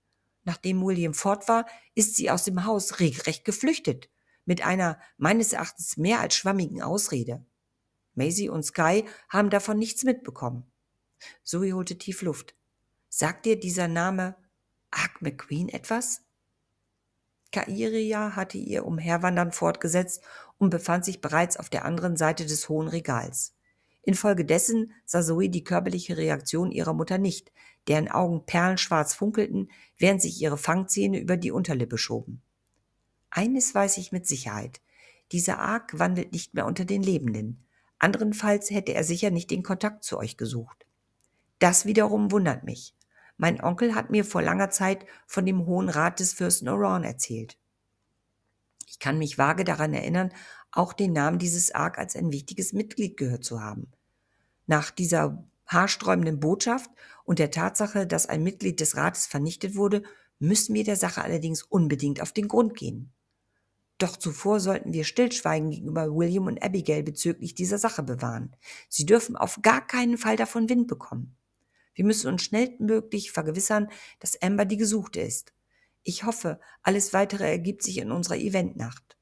Nachdem 0.50 0.84
William 0.84 1.14
fort 1.14 1.48
war, 1.48 1.68
ist 1.94 2.16
sie 2.16 2.32
aus 2.32 2.44
dem 2.44 2.66
Haus 2.66 3.00
regelrecht 3.00 3.46
geflüchtet, 3.46 4.10
mit 4.46 4.66
einer 4.66 5.00
meines 5.20 5.54
Erachtens 5.54 5.96
mehr 5.96 6.22
als 6.22 6.34
schwammigen 6.34 6.82
Ausrede. 6.82 7.46
Maisie 8.16 8.50
und 8.50 8.64
Sky 8.64 9.06
haben 9.30 9.52
davon 9.52 9.78
nichts 9.78 10.06
mitbekommen. 10.06 10.66
Zoe 11.44 11.74
holte 11.74 12.00
tief 12.00 12.24
Luft. 12.24 12.56
Sagt 13.10 13.46
dir 13.46 13.60
dieser 13.60 13.88
Name 13.88 14.38
Ark 14.90 15.22
McQueen 15.22 15.70
etwas? 15.70 16.24
Kairia 17.52 18.36
hatte 18.36 18.58
ihr 18.58 18.86
Umherwandern 18.86 19.52
fortgesetzt 19.52 20.24
und 20.58 20.72
befand 20.72 21.06
sich 21.06 21.22
bereits 21.22 21.58
auf 21.58 21.70
der 21.70 21.86
anderen 21.86 22.18
Seite 22.18 22.48
des 22.48 22.70
hohen 22.70 22.88
Regals. 22.88 23.54
Infolgedessen 24.02 24.94
sah 25.06 25.22
Zoe 25.22 25.50
die 25.50 25.64
körperliche 25.64 26.18
Reaktion 26.18 26.72
ihrer 26.72 26.94
Mutter 26.94 27.20
nicht, 27.20 27.52
deren 27.88 28.10
Augen 28.10 28.46
perlenschwarz 28.46 29.14
funkelten, 29.14 29.72
während 29.98 30.22
sich 30.22 30.42
ihre 30.42 30.58
Fangzähne 30.58 31.20
über 31.20 31.38
die 31.38 31.52
Unterlippe 31.52 31.98
schoben. 31.98 32.42
Eines 33.30 33.74
weiß 33.74 33.98
ich 33.98 34.12
mit 34.12 34.28
Sicherheit. 34.28 34.82
Dieser 35.32 35.60
Ark 35.60 35.98
wandelt 35.98 36.32
nicht 36.32 36.54
mehr 36.54 36.66
unter 36.66 36.86
den 36.86 37.04
Lebenden. 37.04 37.66
Anderenfalls 38.00 38.70
hätte 38.72 38.94
er 38.94 39.04
sicher 39.04 39.30
nicht 39.30 39.52
den 39.52 39.64
Kontakt 39.64 40.04
zu 40.04 40.18
euch 40.18 40.38
gesucht. 40.38 40.86
Das 41.60 41.86
wiederum 41.86 42.32
wundert 42.32 42.64
mich. 42.64 42.96
Mein 43.38 43.62
Onkel 43.62 43.96
hat 43.96 44.10
mir 44.10 44.26
vor 44.26 44.42
langer 44.42 44.70
Zeit 44.70 45.06
von 45.28 45.46
dem 45.46 45.66
Hohen 45.66 45.90
Rat 45.90 46.20
des 46.20 46.34
Fürsten 46.34 46.70
Oran 46.70 47.04
erzählt. 47.04 47.58
Ich 48.88 49.00
kann 49.00 49.18
mich 49.18 49.38
vage 49.38 49.64
daran 49.64 49.94
erinnern, 49.94 50.34
auch 50.72 50.94
den 50.94 51.14
Namen 51.14 51.40
dieses 51.40 51.72
Ark 51.72 51.98
als 51.98 52.16
ein 52.16 52.32
wichtiges 52.32 52.74
Mitglied 52.74 53.18
gehört 53.18 53.44
zu 53.44 53.62
haben. 53.62 53.92
Nach 54.68 54.92
dieser 54.92 55.44
haarsträubenden 55.70 56.40
Botschaft 56.40 56.90
und 57.24 57.40
der 57.40 57.52
Tatsache, 57.52 58.06
dass 58.06 58.26
ein 58.26 58.44
Mitglied 58.44 58.80
des 58.80 58.98
Rates 58.98 59.28
vernichtet 59.28 59.76
wurde, 59.76 60.04
müssen 60.40 60.74
wir 60.74 60.84
der 60.84 60.96
Sache 60.96 61.24
allerdings 61.24 61.64
unbedingt 61.64 62.22
auf 62.22 62.32
den 62.34 62.48
Grund 62.48 62.76
gehen. 62.76 63.14
Doch 64.00 64.16
zuvor 64.16 64.60
sollten 64.60 64.94
wir 64.94 65.04
Stillschweigen 65.04 65.72
gegenüber 65.72 66.16
William 66.16 66.48
und 66.48 66.64
Abigail 66.64 67.04
bezüglich 67.04 67.54
dieser 67.54 67.78
Sache 67.78 68.02
bewahren. 68.02 68.56
Sie 68.88 69.06
dürfen 69.06 69.36
auf 69.36 69.60
gar 69.62 69.86
keinen 69.86 70.18
Fall 70.18 70.38
davon 70.38 70.70
Wind 70.70 70.88
bekommen. 70.88 71.36
Wir 71.94 72.06
müssen 72.06 72.30
uns 72.30 72.44
schnellstmöglich 72.44 73.32
vergewissern, 73.32 73.90
dass 74.20 74.42
Amber 74.42 74.64
die 74.64 74.78
Gesuchte 74.78 75.20
ist. 75.20 75.54
Ich 76.04 76.24
hoffe, 76.24 76.62
alles 76.82 77.12
weitere 77.12 77.50
ergibt 77.50 77.84
sich 77.84 77.98
in 77.98 78.12
unserer 78.12 78.38
Eventnacht. 78.38 79.18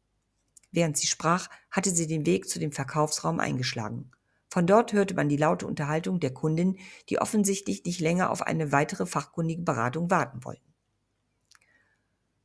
Während 0.72 0.96
sie 0.96 1.08
sprach, 1.08 1.50
hatte 1.72 1.90
sie 1.90 2.06
den 2.06 2.28
Weg 2.28 2.48
zu 2.48 2.60
dem 2.60 2.72
Verkaufsraum 2.72 3.40
eingeschlagen. 3.40 4.12
Von 4.50 4.66
dort 4.66 4.94
hörte 4.94 5.14
man 5.14 5.30
die 5.30 5.38
laute 5.38 5.68
Unterhaltung 5.68 6.20
der 6.20 6.34
Kundin, 6.34 6.78
die 7.10 7.20
offensichtlich 7.20 7.84
nicht 7.84 8.00
länger 8.00 8.30
auf 8.32 8.42
eine 8.42 8.72
weitere 8.72 9.06
fachkundige 9.06 9.62
Beratung 9.62 10.10
warten 10.10 10.44
wollten. 10.46 10.74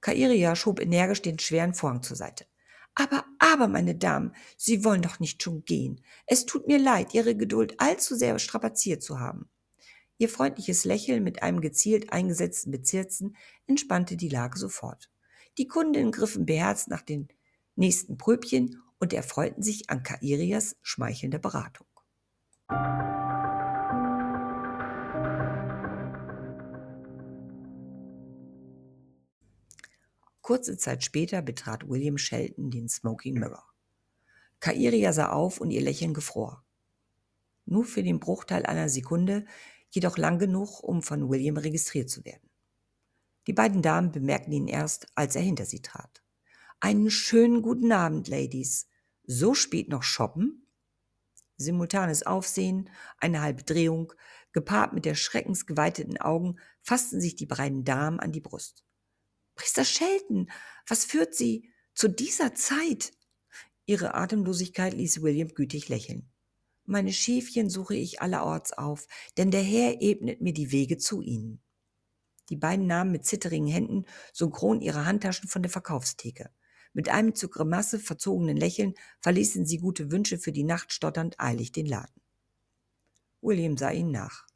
Kairia 0.00 0.56
schob 0.56 0.80
energisch 0.80 1.23
den 1.23 1.38
schweren 1.38 1.75
Vorhang 1.75 2.02
zur 2.02 2.16
Seite. 2.16 2.47
Aber, 2.94 3.25
aber, 3.38 3.68
meine 3.68 3.94
Damen, 3.94 4.35
Sie 4.56 4.85
wollen 4.85 5.00
doch 5.00 5.21
nicht 5.21 5.42
schon 5.42 5.64
gehen. 5.64 6.02
Es 6.26 6.44
tut 6.44 6.66
mir 6.66 6.78
leid, 6.78 7.14
Ihre 7.14 7.37
Geduld 7.37 7.80
allzu 7.80 8.14
sehr 8.16 8.38
strapaziert 8.38 9.02
zu 9.02 9.21
haben. 9.21 9.49
Ihr 10.18 10.28
freundliches 10.28 10.85
Lächeln 10.85 11.25
mit 11.25 11.42
einem 11.42 11.61
gezielt 11.61 12.12
eingesetzten 12.12 12.71
Bezirzen 12.71 13.37
entspannte 13.66 14.16
die 14.16 14.28
Lage 14.28 14.59
sofort. 14.59 15.11
Die 15.59 15.66
Kundinnen 15.66 16.12
griffen 16.12 16.47
beherzt 16.47 16.88
nach 16.88 17.02
den 17.02 17.28
nächsten 17.76 18.18
Pröbchen 18.18 18.82
und 18.99 19.12
erfreuten 19.12 19.62
sich 19.62 19.88
an 19.88 20.02
Kairias 20.02 20.76
schmeichelnder 20.82 21.38
Beratung. 21.38 21.87
Kurze 30.43 30.76
Zeit 30.76 31.02
später 31.02 31.41
betrat 31.41 31.88
William 31.88 32.19
Shelton 32.19 32.71
den 32.71 32.88
Smoking 32.88 33.38
Mirror. 33.38 33.64
Kairia 34.61 35.12
sah 35.12 35.31
auf 35.31 35.61
und 35.61 35.71
ihr 35.71 35.81
Lächeln 35.81 36.14
gefror. 36.14 36.64
Nur 37.64 37.85
für 37.85 38.02
den 38.02 38.21
Bruchteil 38.21 38.67
einer 38.67 38.88
Sekunde, 38.88 39.47
jedoch 39.91 40.19
lang 40.19 40.38
genug, 40.38 40.83
um 40.83 41.02
von 41.02 41.31
William 41.31 41.57
registriert 41.57 42.11
zu 42.11 42.25
werden. 42.25 42.50
Die 43.47 43.52
beiden 43.52 43.83
Damen 43.83 44.12
bemerkten 44.12 44.52
ihn 44.52 44.69
erst, 44.69 45.07
als 45.14 45.37
er 45.37 45.43
hinter 45.43 45.64
sie 45.64 45.81
trat. 45.81 46.23
Einen 46.81 47.11
schönen 47.11 47.62
guten 47.62 47.93
Abend, 47.93 48.29
Ladies. 48.29 48.88
So 49.25 49.55
spät 49.55 49.88
noch 49.88 50.02
shoppen? 50.02 50.62
Simultanes 51.56 52.25
Aufsehen, 52.25 52.90
eine 53.18 53.42
halbe 53.42 53.62
Drehung, 53.62 54.12
gepaart 54.52 54.92
mit 54.92 55.04
der 55.04 55.14
schreckensgeweiteten 55.14 56.21
Augen, 56.21 56.59
fassten 56.82 57.21
sich 57.21 57.37
die 57.37 57.47
beiden 57.47 57.85
Damen 57.85 58.21
an 58.21 58.32
die 58.32 58.40
Brust. 58.40 58.85
Priester 59.54 59.85
Shelton, 59.85 60.50
was 60.87 61.04
führt 61.04 61.35
Sie 61.35 61.71
zu 61.94 62.09
dieser 62.09 62.54
Zeit? 62.54 63.12
Ihre 63.87 64.14
Atemlosigkeit 64.14 64.94
ließ 64.94 65.23
William 65.23 65.49
gütig 65.49 65.88
lächeln. 65.88 66.30
Meine 66.85 67.12
Schäfchen 67.12 67.71
suche 67.71 67.94
ich 67.94 68.21
allerorts 68.21 68.73
auf, 68.73 69.06
denn 69.37 69.50
der 69.50 69.62
Herr 69.62 70.02
ebnet 70.02 70.40
mir 70.40 70.52
die 70.52 70.73
Wege 70.73 70.99
zu 70.99 71.21
ihnen. 71.21 71.62
Die 72.49 72.56
beiden 72.56 72.87
nahmen 72.87 73.12
mit 73.12 73.25
zitterigen 73.25 73.68
Händen 73.68 74.04
synchron 74.32 74.80
ihre 74.80 75.06
Handtaschen 75.06 75.49
von 75.49 75.62
der 75.62 75.71
Verkaufstheke. 75.71 76.50
Mit 76.92 77.08
einem 77.08 77.34
zu 77.34 77.49
Grimasse 77.49 77.99
verzogenen 77.99 78.56
Lächeln 78.56 78.94
verließen 79.20 79.64
sie 79.64 79.78
gute 79.78 80.11
Wünsche 80.11 80.38
für 80.38 80.52
die 80.52 80.64
Nacht 80.64 80.92
stotternd 80.92 81.40
eilig 81.40 81.72
den 81.72 81.87
Laden. 81.87 82.20
William 83.40 83.76
sah 83.76 83.90
ihnen 83.90 84.12
nach. 84.12 84.46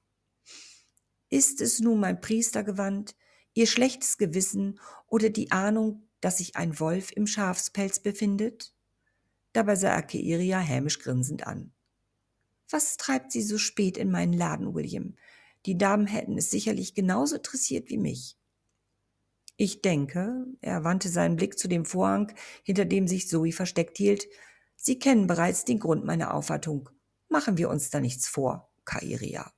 Ist 1.29 1.61
es 1.61 1.81
nun 1.81 1.99
mein 1.99 2.21
Priestergewand, 2.21 3.17
ihr 3.55 3.67
schlechtes 3.67 4.17
Gewissen 4.19 4.79
oder 5.07 5.31
die 5.31 5.51
Ahnung, 5.51 6.09
dass 6.21 6.39
sich 6.39 6.57
ein 6.57 6.79
Wolf 6.79 7.11
im 7.13 7.27
Schafspelz 7.27 7.99
befindet? 8.01 8.73
Dabei 9.53 9.75
sah 9.77 9.89
er 9.89 10.03
Keiria 10.03 10.61
hämisch 10.61 10.99
grinsend 10.99 11.47
an. 11.47 11.73
Was 12.71 12.97
treibt 12.97 13.33
Sie 13.33 13.43
so 13.43 13.59
spät 13.59 13.97
in 13.97 14.11
meinen 14.11 14.33
Laden, 14.33 14.75
William? 14.75 15.17
Die 15.67 15.79
Damen 15.79 16.07
hätten 16.07 16.37
es 16.37 16.51
sicherlich 16.51 16.95
genauso 16.95 17.37
interessiert 17.37 17.89
wie 17.89 17.99
mich. 17.99 18.37
Ich 19.57 19.81
denke, 19.81 20.47
er 20.61 20.85
wandte 20.85 21.09
seinen 21.09 21.37
Blick 21.37 21.59
zu 21.59 21.67
dem 21.67 21.87
Vorhang, 21.87 22.33
hinter 22.63 22.85
dem 22.85 23.09
sich 23.09 23.29
Zoe 23.29 23.53
versteckt 23.53 23.97
hielt. 23.97 24.29
Sie 24.77 24.99
kennen 24.99 25.27
bereits 25.27 25.65
den 25.65 25.79
Grund 25.79 26.05
meiner 26.05 26.35
Aufwartung. 26.35 26.91
Machen 27.29 27.57
wir 27.57 27.71
uns 27.71 27.89
da 27.91 28.01
nichts 28.01 28.29
vor, 28.29 28.71
Kairia. 28.85 29.51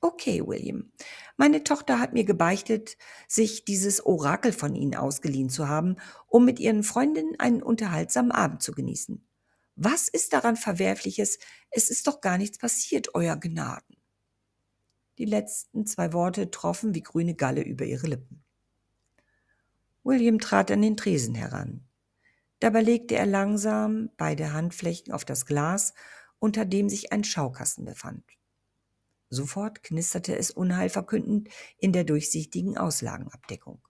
Okay, 0.00 0.46
William. 0.46 0.92
Meine 1.36 1.64
Tochter 1.64 2.00
hat 2.00 2.12
mir 2.12 2.24
gebeichtet, 2.24 2.96
sich 3.28 3.64
dieses 3.64 4.04
Orakel 4.04 4.52
von 4.52 4.74
Ihnen 4.74 4.94
ausgeliehen 4.94 5.50
zu 5.50 5.68
haben, 5.68 5.96
um 6.26 6.44
mit 6.44 6.58
ihren 6.58 6.82
Freundinnen 6.82 7.34
einen 7.38 7.62
unterhaltsamen 7.62 8.30
Abend 8.30 8.62
zu 8.62 8.72
genießen. 8.72 9.26
Was 9.74 10.08
ist 10.08 10.32
daran 10.32 10.56
Verwerfliches? 10.56 11.38
Es 11.70 11.90
ist 11.90 12.06
doch 12.06 12.22
gar 12.22 12.38
nichts 12.38 12.58
passiert, 12.58 13.14
Euer 13.14 13.36
Gnaden. 13.36 13.96
Die 15.18 15.26
letzten 15.26 15.86
zwei 15.86 16.12
Worte 16.12 16.50
troffen 16.50 16.94
wie 16.94 17.02
grüne 17.02 17.34
Galle 17.34 17.62
über 17.62 17.84
ihre 17.84 18.06
Lippen. 18.06 18.45
William 20.06 20.38
trat 20.38 20.70
an 20.70 20.82
den 20.82 20.96
Tresen 20.96 21.34
heran. 21.34 21.84
Dabei 22.60 22.80
legte 22.80 23.16
er 23.16 23.26
langsam 23.26 24.10
beide 24.16 24.52
Handflächen 24.52 25.12
auf 25.12 25.24
das 25.24 25.46
Glas, 25.46 25.94
unter 26.38 26.64
dem 26.64 26.88
sich 26.88 27.12
ein 27.12 27.24
Schaukasten 27.24 27.84
befand. 27.84 28.22
Sofort 29.30 29.82
knisterte 29.82 30.36
es 30.38 30.52
unheilverkündend 30.52 31.48
in 31.78 31.92
der 31.92 32.04
durchsichtigen 32.04 32.78
Auslagenabdeckung. 32.78 33.82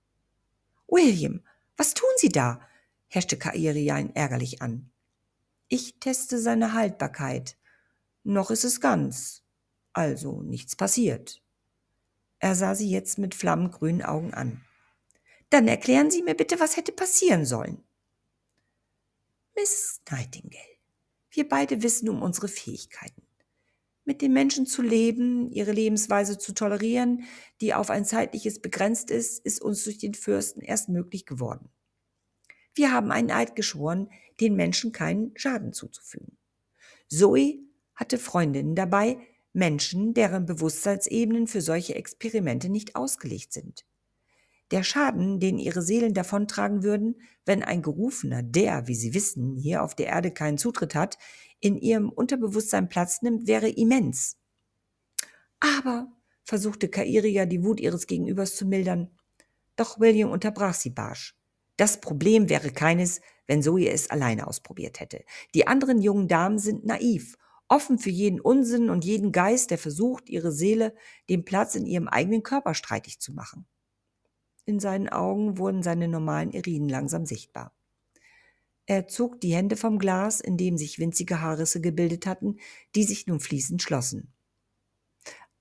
William, 0.89 1.43
was 1.77 1.93
tun 1.93 2.09
Sie 2.17 2.31
da? 2.31 2.61
herrschte 3.09 3.37
Kairia 3.37 3.99
ihn 3.99 4.17
ärgerlich 4.17 4.63
an. 4.63 4.91
Ich 5.69 6.01
teste 6.01 6.39
seine 6.39 6.73
Haltbarkeit. 6.73 7.59
Noch 8.25 8.51
ist 8.51 8.65
es 8.65 8.81
ganz. 8.81 9.43
Also 9.93 10.41
nichts 10.41 10.77
passiert. 10.77 11.43
Er 12.39 12.55
sah 12.55 12.75
sie 12.75 12.91
jetzt 12.91 13.19
mit 13.19 13.35
flammengrünen 13.35 14.03
Augen 14.03 14.33
an. 14.33 14.63
Dann 15.50 15.69
erklären 15.69 16.11
Sie 16.11 16.23
mir 16.23 16.35
bitte, 16.35 16.59
was 16.61 16.76
hätte 16.76 16.93
passieren 16.93 17.45
sollen. 17.45 17.83
Miss 19.55 20.00
Nightingale, 20.11 20.79
wir 21.31 21.49
beide 21.49 21.83
wissen 21.83 22.09
um 22.09 22.23
unsere 22.23 22.49
Fähigkeiten 22.49 23.26
mit 24.07 24.23
den 24.23 24.33
Menschen 24.33 24.67
zu 24.67 24.83
leben, 24.83 25.50
ihre 25.50 25.73
Lebensweise 25.73 26.38
zu 26.38 26.55
tolerieren, 26.55 27.25
die 27.61 27.75
auf 27.75 27.91
ein 27.91 28.05
zeitliches 28.05 28.61
begrenzt 28.61 29.11
ist, 29.11 29.45
ist 29.45 29.61
uns 29.61 29.85
durch 29.85 29.99
den 29.99 30.15
Fürsten 30.15 30.62
erst 30.62 30.88
möglich 30.88 31.26
geworden. 31.26 31.69
Wir 32.73 32.93
haben 32.93 33.11
einen 33.11 33.31
Eid 33.31 33.57
geschworen, 33.57 34.09
den 34.41 34.55
Menschen 34.55 34.93
keinen 34.93 35.37
Schaden 35.37 35.73
zuzufügen. 35.73 36.38
Zoe 37.09 37.59
hatte 37.95 38.19
Freundinnen 38.19 38.76
dabei, 38.76 39.19
Menschen, 39.53 40.15
deren 40.15 40.47
Bewusstseinsebenen 40.47 41.47
für 41.49 41.61
solche 41.61 41.95
Experimente 41.95 42.69
nicht 42.69 42.95
ausgelegt 42.95 43.53
sind. 43.53 43.85
Der 44.73 44.83
Schaden, 44.83 45.39
den 45.39 45.59
ihre 45.59 45.83
Seelen 45.83 46.13
davontragen 46.13 46.83
würden, 46.83 47.21
wenn 47.45 47.63
ein 47.63 47.83
Gerufener, 47.83 48.43
der, 48.43 48.89
wie 48.89 48.97
sie 48.97 49.15
wissen, 49.15 49.57
hier 49.57 49.83
auf 49.83 49.95
der 49.95 50.07
Erde 50.07 50.33
keinen 50.33 50.59
Zutritt 50.59 50.95
hat, 50.95 51.19
in 51.61 51.77
ihrem 51.79 52.09
Unterbewusstsein 52.09 52.89
Platz 52.89 53.23
nimmt, 53.23 53.47
wäre 53.47 53.69
immens. 53.69 54.37
Aber, 55.61 56.09
versuchte 56.45 56.89
Kairia 56.89 57.47
die 57.47 57.63
Wut 57.63 57.81
ihres 57.81 58.07
Gegenübers 58.07 58.57
zu 58.57 58.67
mildern. 58.67 59.11
Doch 59.77 60.01
William 60.01 60.31
unterbrach 60.31 60.75
sie 60.75 60.91
barsch. 60.91 61.37
Das 61.77 62.01
Problem 62.01 62.49
wäre 62.49 62.71
keines, 62.71 63.21
wenn 63.47 63.63
Zoe 63.63 63.89
es 63.89 64.11
alleine 64.11 64.47
ausprobiert 64.47 65.01
hätte. 65.01 65.25
Die 65.55 65.67
anderen 65.67 66.01
jungen 66.01 66.29
Damen 66.29 66.59
sind 66.59 66.87
naiv, 66.87 67.37
offen 67.69 67.99
für 67.99 68.11
jeden 68.11 68.41
Unsinn 68.41 68.91
und 68.91 69.05
jeden 69.05 69.33
Geist, 69.33 69.71
der 69.71 69.79
versucht, 69.79 70.29
ihre 70.29 70.53
Seele 70.53 70.95
den 71.29 71.45
Platz 71.45 71.75
in 71.75 71.85
ihrem 71.85 72.09
eigenen 72.09 72.43
Körper 72.43 72.75
streitig 72.75 73.21
zu 73.21 73.33
machen. 73.33 73.67
In 74.67 74.81
seinen 74.81 75.09
Augen 75.09 75.59
wurden 75.59 75.83
seine 75.83 76.09
normalen 76.09 76.51
Iriden 76.51 76.89
langsam 76.89 77.25
sichtbar. 77.25 77.73
Er 78.87 79.07
zog 79.09 79.41
die 79.41 79.55
Hände 79.55 79.77
vom 79.77 79.99
Glas, 79.99 80.41
in 80.41 80.57
dem 80.57 80.77
sich 80.77 80.99
winzige 80.99 81.41
Haarrisse 81.41 81.81
gebildet 81.81 82.27
hatten, 82.27 82.59
die 82.95 83.05
sich 83.05 83.27
nun 83.27 83.41
fließend 83.41 83.81
schlossen. 83.81 84.33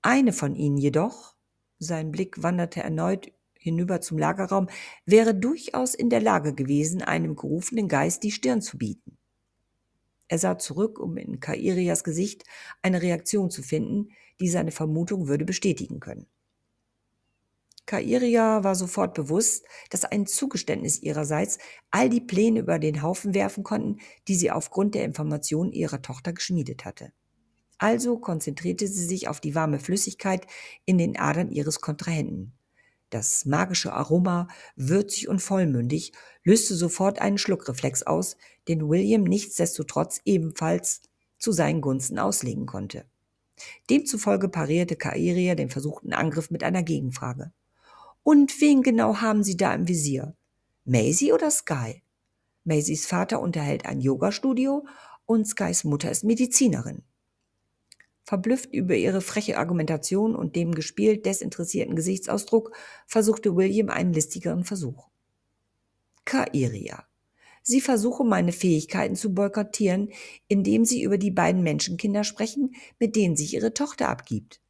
Eine 0.02 0.32
von 0.32 0.54
ihnen 0.54 0.76
jedoch, 0.76 1.36
sein 1.78 2.10
Blick 2.10 2.42
wanderte 2.42 2.82
erneut 2.82 3.32
hinüber 3.54 4.00
zum 4.00 4.18
Lagerraum, 4.18 4.68
wäre 5.04 5.34
durchaus 5.34 5.94
in 5.94 6.10
der 6.10 6.20
Lage 6.20 6.54
gewesen, 6.54 7.02
einem 7.02 7.36
gerufenen 7.36 7.88
Geist 7.88 8.22
die 8.22 8.30
Stirn 8.30 8.62
zu 8.62 8.78
bieten. 8.78 9.18
Er 10.28 10.38
sah 10.38 10.58
zurück, 10.58 10.98
um 10.98 11.16
in 11.16 11.38
Kairias 11.40 12.02
Gesicht 12.02 12.44
eine 12.82 13.02
Reaktion 13.02 13.50
zu 13.50 13.62
finden, 13.62 14.10
die 14.40 14.48
seine 14.48 14.72
Vermutung 14.72 15.28
würde 15.28 15.44
bestätigen 15.44 16.00
können. 16.00 16.26
Kairia 17.86 18.64
war 18.64 18.74
sofort 18.74 19.14
bewusst, 19.14 19.64
dass 19.90 20.04
ein 20.04 20.26
Zugeständnis 20.26 21.00
ihrerseits 21.00 21.58
all 21.92 22.08
die 22.08 22.20
Pläne 22.20 22.60
über 22.60 22.80
den 22.80 23.00
Haufen 23.00 23.32
werfen 23.32 23.62
konnten, 23.62 24.00
die 24.26 24.34
sie 24.34 24.50
aufgrund 24.50 24.96
der 24.96 25.04
Informationen 25.04 25.72
ihrer 25.72 26.02
Tochter 26.02 26.32
geschmiedet 26.32 26.84
hatte. 26.84 27.12
Also 27.78 28.18
konzentrierte 28.18 28.88
sie 28.88 29.04
sich 29.04 29.28
auf 29.28 29.40
die 29.40 29.54
warme 29.54 29.78
Flüssigkeit 29.78 30.46
in 30.84 30.98
den 30.98 31.16
Adern 31.18 31.50
ihres 31.50 31.80
Kontrahenten. 31.80 32.52
Das 33.10 33.44
magische 33.44 33.92
Aroma, 33.92 34.48
würzig 34.74 35.28
und 35.28 35.40
vollmündig, 35.40 36.12
löste 36.42 36.74
sofort 36.74 37.20
einen 37.20 37.38
Schluckreflex 37.38 38.02
aus, 38.02 38.36
den 38.66 38.88
William 38.88 39.22
nichtsdestotrotz 39.22 40.20
ebenfalls 40.24 41.02
zu 41.38 41.52
seinen 41.52 41.82
Gunsten 41.82 42.18
auslegen 42.18 42.66
konnte. 42.66 43.04
Demzufolge 43.88 44.48
parierte 44.48 44.96
Kairia 44.96 45.54
den 45.54 45.70
versuchten 45.70 46.12
Angriff 46.12 46.50
mit 46.50 46.64
einer 46.64 46.82
Gegenfrage. 46.82 47.52
Und 48.26 48.60
wen 48.60 48.82
genau 48.82 49.20
haben 49.20 49.44
Sie 49.44 49.56
da 49.56 49.72
im 49.72 49.86
Visier? 49.86 50.34
Maisie 50.84 51.32
oder 51.32 51.48
Sky? 51.48 52.02
Maisies 52.64 53.06
Vater 53.06 53.40
unterhält 53.40 53.86
ein 53.86 54.00
Yoga-Studio 54.00 54.84
und 55.26 55.46
Skys 55.46 55.84
Mutter 55.84 56.10
ist 56.10 56.24
Medizinerin. 56.24 57.04
Verblüfft 58.24 58.74
über 58.74 58.96
ihre 58.96 59.20
freche 59.20 59.58
Argumentation 59.58 60.34
und 60.34 60.56
dem 60.56 60.74
gespielt 60.74 61.24
desinteressierten 61.24 61.94
Gesichtsausdruck 61.94 62.72
versuchte 63.06 63.54
William 63.54 63.90
einen 63.90 64.12
listigeren 64.12 64.64
Versuch. 64.64 65.06
Kairia. 66.24 67.04
Sie 67.62 67.80
versuchen 67.80 68.28
meine 68.28 68.50
Fähigkeiten 68.50 69.14
zu 69.14 69.34
boykottieren, 69.34 70.10
indem 70.48 70.84
sie 70.84 71.00
über 71.00 71.16
die 71.16 71.30
beiden 71.30 71.62
Menschenkinder 71.62 72.24
sprechen, 72.24 72.74
mit 72.98 73.14
denen 73.14 73.36
sich 73.36 73.54
ihre 73.54 73.72
Tochter 73.72 74.08
abgibt. 74.08 74.60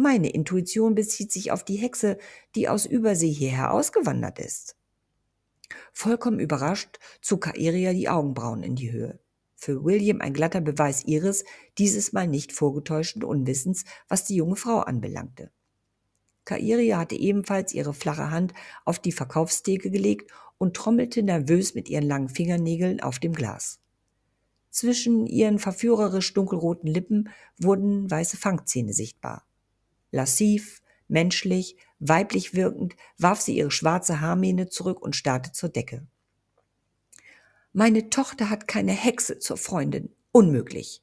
Meine 0.00 0.30
Intuition 0.30 0.94
bezieht 0.94 1.32
sich 1.32 1.50
auf 1.50 1.64
die 1.64 1.74
Hexe, 1.74 2.18
die 2.54 2.68
aus 2.68 2.86
Übersee 2.86 3.32
hierher 3.32 3.72
ausgewandert 3.72 4.38
ist. 4.38 4.76
Vollkommen 5.92 6.38
überrascht 6.38 7.00
zog 7.20 7.40
Kaeria 7.40 7.92
die 7.92 8.08
Augenbrauen 8.08 8.62
in 8.62 8.76
die 8.76 8.92
Höhe. 8.92 9.18
Für 9.56 9.82
William 9.82 10.20
ein 10.20 10.34
glatter 10.34 10.60
Beweis 10.60 11.04
ihres, 11.04 11.44
dieses 11.78 12.12
Mal 12.12 12.28
nicht 12.28 12.52
vorgetäuschten 12.52 13.24
Unwissens, 13.24 13.86
was 14.06 14.24
die 14.24 14.36
junge 14.36 14.54
Frau 14.54 14.78
anbelangte. 14.78 15.50
Kairia 16.44 16.98
hatte 16.98 17.16
ebenfalls 17.16 17.74
ihre 17.74 17.92
flache 17.92 18.30
Hand 18.30 18.54
auf 18.84 19.00
die 19.00 19.10
Verkaufstheke 19.10 19.90
gelegt 19.90 20.30
und 20.58 20.76
trommelte 20.76 21.24
nervös 21.24 21.74
mit 21.74 21.88
ihren 21.88 22.06
langen 22.06 22.28
Fingernägeln 22.28 23.00
auf 23.00 23.18
dem 23.18 23.32
Glas. 23.32 23.80
Zwischen 24.70 25.26
ihren 25.26 25.58
verführerisch 25.58 26.32
dunkelroten 26.34 26.88
Lippen 26.88 27.30
wurden 27.60 28.08
weiße 28.08 28.36
Fangzähne 28.36 28.92
sichtbar. 28.92 29.47
Lassiv, 30.10 30.82
menschlich, 31.08 31.76
weiblich 31.98 32.54
wirkend, 32.54 32.94
warf 33.18 33.40
sie 33.40 33.56
ihre 33.56 33.70
schwarze 33.70 34.20
Haarmähne 34.20 34.68
zurück 34.68 35.00
und 35.00 35.16
starrte 35.16 35.52
zur 35.52 35.68
Decke. 35.68 36.06
Meine 37.72 38.10
Tochter 38.10 38.50
hat 38.50 38.68
keine 38.68 38.92
Hexe 38.92 39.38
zur 39.38 39.56
Freundin. 39.56 40.14
Unmöglich. 40.32 41.02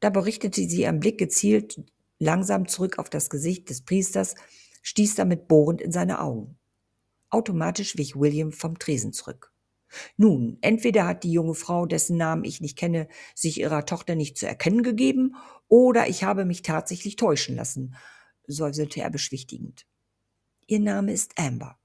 Da 0.00 0.10
berichtete 0.10 0.68
sie 0.68 0.82
ihren 0.82 1.00
Blick 1.00 1.18
gezielt 1.18 1.80
langsam 2.18 2.68
zurück 2.68 2.98
auf 2.98 3.10
das 3.10 3.28
Gesicht 3.28 3.68
des 3.70 3.82
Priesters, 3.82 4.34
stieß 4.82 5.14
damit 5.14 5.48
bohrend 5.48 5.80
in 5.82 5.92
seine 5.92 6.20
Augen. 6.20 6.56
Automatisch 7.30 7.96
wich 7.98 8.16
William 8.16 8.52
vom 8.52 8.78
Tresen 8.78 9.12
zurück. 9.12 9.52
Nun, 10.16 10.58
entweder 10.60 11.06
hat 11.06 11.22
die 11.24 11.32
junge 11.32 11.54
Frau, 11.54 11.86
dessen 11.86 12.16
Namen 12.16 12.44
ich 12.44 12.60
nicht 12.60 12.78
kenne, 12.78 13.08
sich 13.34 13.60
ihrer 13.60 13.86
Tochter 13.86 14.14
nicht 14.14 14.36
zu 14.38 14.46
erkennen 14.46 14.82
gegeben, 14.82 15.36
oder 15.68 16.08
ich 16.08 16.24
habe 16.24 16.44
mich 16.44 16.62
tatsächlich 16.62 17.16
täuschen 17.16 17.56
lassen 17.56 17.94
säuselte 18.46 19.00
er 19.00 19.10
beschwichtigend. 19.10 19.86
Ihr 20.66 20.80
Name 20.80 21.12
ist 21.12 21.38
Amber. 21.38 21.78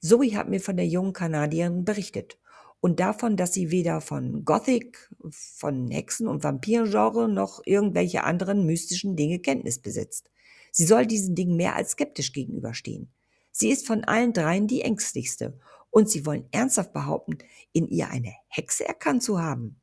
Zoe 0.00 0.36
hat 0.36 0.48
mir 0.48 0.60
von 0.60 0.76
der 0.76 0.86
jungen 0.86 1.12
Kanadierin 1.12 1.84
berichtet 1.84 2.38
und 2.80 3.00
davon, 3.00 3.36
dass 3.36 3.54
sie 3.54 3.70
weder 3.70 4.00
von 4.00 4.44
Gothic, 4.44 5.10
von 5.30 5.88
Hexen 5.88 6.26
und 6.26 6.44
Vampirgenre 6.44 7.28
noch 7.28 7.62
irgendwelche 7.64 8.24
anderen 8.24 8.66
mystischen 8.66 9.16
Dinge 9.16 9.38
Kenntnis 9.38 9.78
besitzt. 9.78 10.30
Sie 10.72 10.84
soll 10.84 11.06
diesen 11.06 11.34
Dingen 11.34 11.56
mehr 11.56 11.76
als 11.76 11.92
skeptisch 11.92 12.32
gegenüberstehen. 12.32 13.12
Sie 13.52 13.70
ist 13.70 13.86
von 13.86 14.04
allen 14.04 14.32
dreien 14.32 14.66
die 14.66 14.82
ängstlichste 14.82 15.58
und 15.90 16.10
sie 16.10 16.26
wollen 16.26 16.48
ernsthaft 16.50 16.92
behaupten, 16.92 17.38
in 17.72 17.86
ihr 17.88 18.08
eine 18.08 18.34
Hexe 18.48 18.86
erkannt 18.88 19.22
zu 19.22 19.40
haben. 19.40 19.80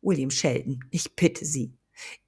William 0.00 0.30
Sheldon, 0.30 0.80
ich 0.90 1.14
bitte 1.14 1.44
Sie. 1.44 1.78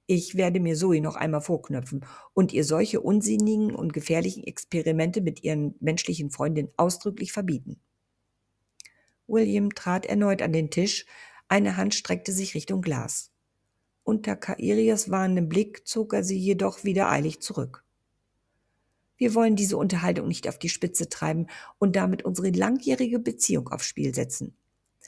Ich 0.05 0.35
werde 0.35 0.59
mir 0.59 0.75
Zoe 0.75 1.01
noch 1.01 1.15
einmal 1.15 1.41
vorknöpfen 1.41 2.05
und 2.33 2.53
ihr 2.53 2.63
solche 2.63 3.01
unsinnigen 3.01 3.75
und 3.75 3.93
gefährlichen 3.93 4.43
Experimente 4.43 5.21
mit 5.21 5.43
ihren 5.43 5.75
menschlichen 5.79 6.31
Freundinnen 6.31 6.71
ausdrücklich 6.77 7.31
verbieten. 7.31 7.81
William 9.27 9.75
trat 9.75 10.05
erneut 10.05 10.41
an 10.41 10.53
den 10.53 10.69
Tisch, 10.69 11.05
eine 11.49 11.77
Hand 11.77 11.93
streckte 11.95 12.31
sich 12.31 12.55
Richtung 12.55 12.81
Glas. 12.81 13.31
Unter 14.03 14.37
Kairias 14.37 15.11
warnendem 15.11 15.49
Blick 15.49 15.85
zog 15.85 16.13
er 16.13 16.23
sie 16.23 16.37
jedoch 16.37 16.85
wieder 16.85 17.09
eilig 17.09 17.41
zurück. 17.41 17.83
Wir 19.17 19.33
wollen 19.33 19.55
diese 19.55 19.77
Unterhaltung 19.77 20.27
nicht 20.27 20.47
auf 20.47 20.59
die 20.59 20.69
Spitze 20.69 21.09
treiben 21.09 21.47
und 21.79 21.95
damit 21.95 22.23
unsere 22.23 22.51
langjährige 22.51 23.19
Beziehung 23.19 23.67
aufs 23.69 23.85
Spiel 23.85 24.13
setzen. 24.13 24.55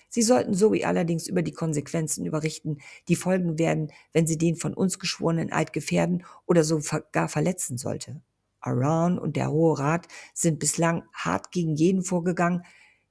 Sie 0.10 0.24
sollten 0.24 0.56
Zoe 0.56 0.86
allerdings 0.86 1.28
über 1.28 1.44
die 1.44 1.54
Konsequenzen 1.54 2.26
überrichten, 2.26 2.80
die 3.08 3.16
folgen 3.16 3.60
werden, 3.60 3.92
wenn 4.12 4.28
sie 4.28 4.38
den 4.38 4.56
von 4.56 4.74
uns 4.74 5.00
geschworenen 5.00 5.52
Eid 5.52 5.72
gefährden 5.72 6.26
oder 6.46 6.64
sogar 6.64 7.30
verletzen 7.30 7.78
sollte. 7.78 8.22
Aran 8.60 9.20
und 9.20 9.36
der 9.36 9.52
Hohe 9.52 9.78
Rat 9.78 10.08
sind 10.34 10.60
bislang 10.60 11.04
hart 11.14 11.52
gegen 11.52 11.76
jeden 11.76 12.04
vorgegangen, 12.04 12.64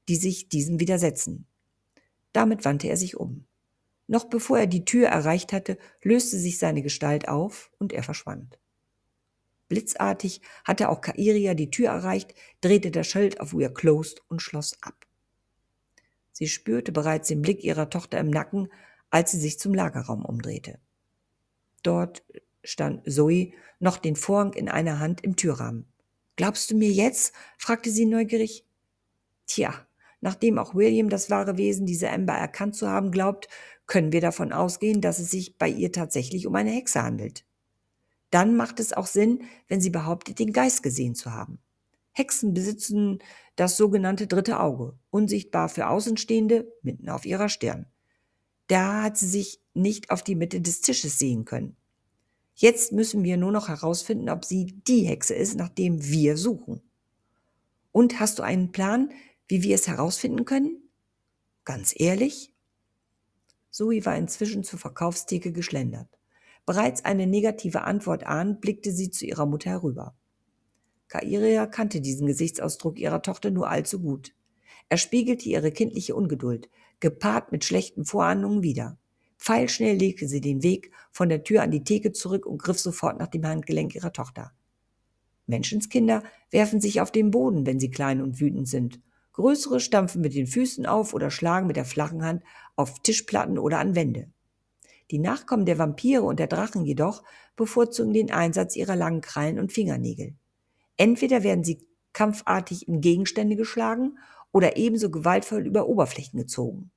die 0.08 0.16
sich 0.16 0.48
diesem 0.48 0.80
widersetzen. 0.80 1.46
Damit 2.32 2.64
wandte 2.64 2.88
er 2.88 2.96
sich 2.96 3.16
um. 3.16 3.46
Noch 4.06 4.24
bevor 4.24 4.58
er 4.58 4.66
die 4.66 4.84
Tür 4.84 5.08
erreicht 5.08 5.52
hatte, 5.52 5.78
löste 6.02 6.38
sich 6.38 6.58
seine 6.58 6.82
Gestalt 6.82 7.28
auf 7.28 7.70
und 7.78 7.92
er 7.92 8.02
verschwand. 8.02 8.58
Blitzartig 9.68 10.40
hatte 10.64 10.88
auch 10.88 11.02
Kairia 11.02 11.54
die 11.54 11.70
Tür 11.70 11.88
erreicht, 11.88 12.34
drehte 12.62 12.90
das 12.90 13.06
Schild 13.06 13.40
auf 13.40 13.52
We 13.52 13.64
are 13.64 13.72
closed 13.72 14.22
und 14.28 14.40
schloss 14.40 14.82
ab. 14.82 14.97
Sie 16.38 16.46
spürte 16.46 16.92
bereits 16.92 17.26
den 17.26 17.42
Blick 17.42 17.64
ihrer 17.64 17.90
Tochter 17.90 18.20
im 18.20 18.30
Nacken, 18.30 18.68
als 19.10 19.32
sie 19.32 19.40
sich 19.40 19.58
zum 19.58 19.74
Lagerraum 19.74 20.24
umdrehte. 20.24 20.78
Dort 21.82 22.22
stand 22.62 23.12
Zoe, 23.12 23.54
noch 23.80 23.96
den 23.96 24.14
Vorhang 24.14 24.52
in 24.52 24.68
einer 24.68 25.00
Hand 25.00 25.20
im 25.22 25.34
Türrahmen. 25.34 25.92
Glaubst 26.36 26.70
du 26.70 26.76
mir 26.76 26.92
jetzt? 26.92 27.34
fragte 27.56 27.90
sie 27.90 28.06
neugierig. 28.06 28.64
Tja, 29.48 29.74
nachdem 30.20 30.60
auch 30.60 30.76
William 30.76 31.08
das 31.08 31.28
wahre 31.28 31.58
Wesen 31.58 31.86
dieser 31.86 32.12
Amber 32.12 32.34
erkannt 32.34 32.76
zu 32.76 32.88
haben 32.88 33.10
glaubt, 33.10 33.48
können 33.88 34.12
wir 34.12 34.20
davon 34.20 34.52
ausgehen, 34.52 35.00
dass 35.00 35.18
es 35.18 35.32
sich 35.32 35.58
bei 35.58 35.68
ihr 35.68 35.90
tatsächlich 35.90 36.46
um 36.46 36.54
eine 36.54 36.70
Hexe 36.70 37.02
handelt. 37.02 37.44
Dann 38.30 38.54
macht 38.54 38.78
es 38.78 38.92
auch 38.92 39.08
Sinn, 39.08 39.42
wenn 39.66 39.80
sie 39.80 39.90
behauptet, 39.90 40.38
den 40.38 40.52
Geist 40.52 40.84
gesehen 40.84 41.16
zu 41.16 41.32
haben. 41.32 41.58
Hexen 42.12 42.54
besitzen 42.54 43.18
das 43.58 43.76
sogenannte 43.76 44.28
dritte 44.28 44.60
Auge, 44.60 44.96
unsichtbar 45.10 45.68
für 45.68 45.88
Außenstehende, 45.88 46.72
mitten 46.82 47.08
auf 47.08 47.26
ihrer 47.26 47.48
Stirn. 47.48 47.86
Da 48.68 49.02
hat 49.02 49.16
sie 49.16 49.26
sich 49.26 49.60
nicht 49.74 50.10
auf 50.10 50.22
die 50.22 50.36
Mitte 50.36 50.60
des 50.60 50.80
Tisches 50.80 51.18
sehen 51.18 51.44
können. 51.44 51.76
Jetzt 52.54 52.92
müssen 52.92 53.24
wir 53.24 53.36
nur 53.36 53.50
noch 53.50 53.68
herausfinden, 53.68 54.28
ob 54.28 54.44
sie 54.44 54.80
die 54.86 55.02
Hexe 55.02 55.34
ist, 55.34 55.56
nach 55.56 55.70
dem 55.70 56.04
wir 56.04 56.36
suchen. 56.36 56.82
Und 57.90 58.20
hast 58.20 58.38
du 58.38 58.44
einen 58.44 58.70
Plan, 58.70 59.10
wie 59.48 59.62
wir 59.62 59.74
es 59.74 59.88
herausfinden 59.88 60.44
können? 60.44 60.80
Ganz 61.64 61.94
ehrlich? 61.96 62.52
Zoe 63.70 64.04
war 64.04 64.16
inzwischen 64.16 64.62
zur 64.62 64.78
Verkaufstheke 64.78 65.52
geschlendert. 65.52 66.08
Bereits 66.66 67.04
eine 67.04 67.26
negative 67.26 67.82
Antwort 67.82 68.24
ahnend, 68.24 68.60
blickte 68.60 68.92
sie 68.92 69.10
zu 69.10 69.24
ihrer 69.24 69.46
Mutter 69.46 69.70
herüber. 69.70 70.17
Kairia 71.08 71.66
kannte 71.66 72.00
diesen 72.00 72.26
Gesichtsausdruck 72.26 72.98
ihrer 72.98 73.22
Tochter 73.22 73.50
nur 73.50 73.68
allzu 73.68 74.00
gut. 74.00 74.34
Er 74.88 74.98
spiegelte 74.98 75.48
ihre 75.48 75.72
kindliche 75.72 76.14
Ungeduld, 76.14 76.68
gepaart 77.00 77.52
mit 77.52 77.64
schlechten 77.64 78.04
Vorahnungen 78.04 78.62
wieder. 78.62 78.98
Pfeilschnell 79.38 79.96
legte 79.96 80.26
sie 80.28 80.40
den 80.40 80.62
Weg 80.62 80.90
von 81.12 81.28
der 81.28 81.44
Tür 81.44 81.62
an 81.62 81.70
die 81.70 81.84
Theke 81.84 82.12
zurück 82.12 82.44
und 82.46 82.62
griff 82.62 82.78
sofort 82.78 83.18
nach 83.18 83.28
dem 83.28 83.46
Handgelenk 83.46 83.94
ihrer 83.94 84.12
Tochter. 84.12 84.52
Menschenskinder 85.46 86.22
werfen 86.50 86.80
sich 86.80 87.00
auf 87.00 87.10
den 87.10 87.30
Boden, 87.30 87.64
wenn 87.64 87.80
sie 87.80 87.90
klein 87.90 88.20
und 88.20 88.40
wütend 88.40 88.68
sind. 88.68 89.00
Größere 89.32 89.80
stampfen 89.80 90.20
mit 90.20 90.34
den 90.34 90.46
Füßen 90.46 90.84
auf 90.84 91.14
oder 91.14 91.30
schlagen 91.30 91.66
mit 91.66 91.76
der 91.76 91.84
flachen 91.84 92.24
Hand 92.24 92.42
auf 92.76 93.00
Tischplatten 93.02 93.58
oder 93.58 93.78
an 93.78 93.94
Wände. 93.94 94.30
Die 95.10 95.18
Nachkommen 95.18 95.64
der 95.64 95.78
Vampire 95.78 96.22
und 96.22 96.38
der 96.38 96.48
Drachen 96.48 96.84
jedoch 96.84 97.22
bevorzugen 97.56 98.12
den 98.12 98.30
Einsatz 98.30 98.76
ihrer 98.76 98.96
langen 98.96 99.22
Krallen 99.22 99.58
und 99.58 99.72
Fingernägel. 99.72 100.34
Entweder 100.98 101.42
werden 101.42 101.64
sie 101.64 101.86
kampfartig 102.12 102.86
in 102.86 103.00
Gegenstände 103.00 103.56
geschlagen 103.56 104.18
oder 104.52 104.76
ebenso 104.76 105.10
gewaltvoll 105.10 105.66
über 105.66 105.88
Oberflächen 105.88 106.38
gezogen. 106.38 106.90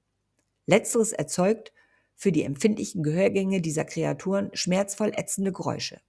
Letzteres 0.65 1.13
erzeugt 1.13 1.71
für 2.15 2.31
die 2.31 2.43
empfindlichen 2.43 3.03
Gehörgänge 3.03 3.61
dieser 3.61 3.85
Kreaturen 3.85 4.49
schmerzvoll 4.53 5.11
ätzende 5.15 5.51
Geräusche. 5.51 6.01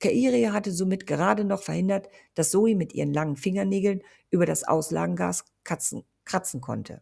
Kairia 0.00 0.52
hatte 0.52 0.72
somit 0.72 1.06
gerade 1.06 1.44
noch 1.44 1.62
verhindert, 1.62 2.08
dass 2.34 2.50
Zoe 2.50 2.74
mit 2.74 2.92
ihren 2.92 3.12
langen 3.12 3.36
Fingernägeln 3.36 4.02
über 4.30 4.44
das 4.44 4.64
Auslagengas 4.64 5.44
kratzen, 5.64 6.04
kratzen 6.24 6.60
konnte. 6.60 7.00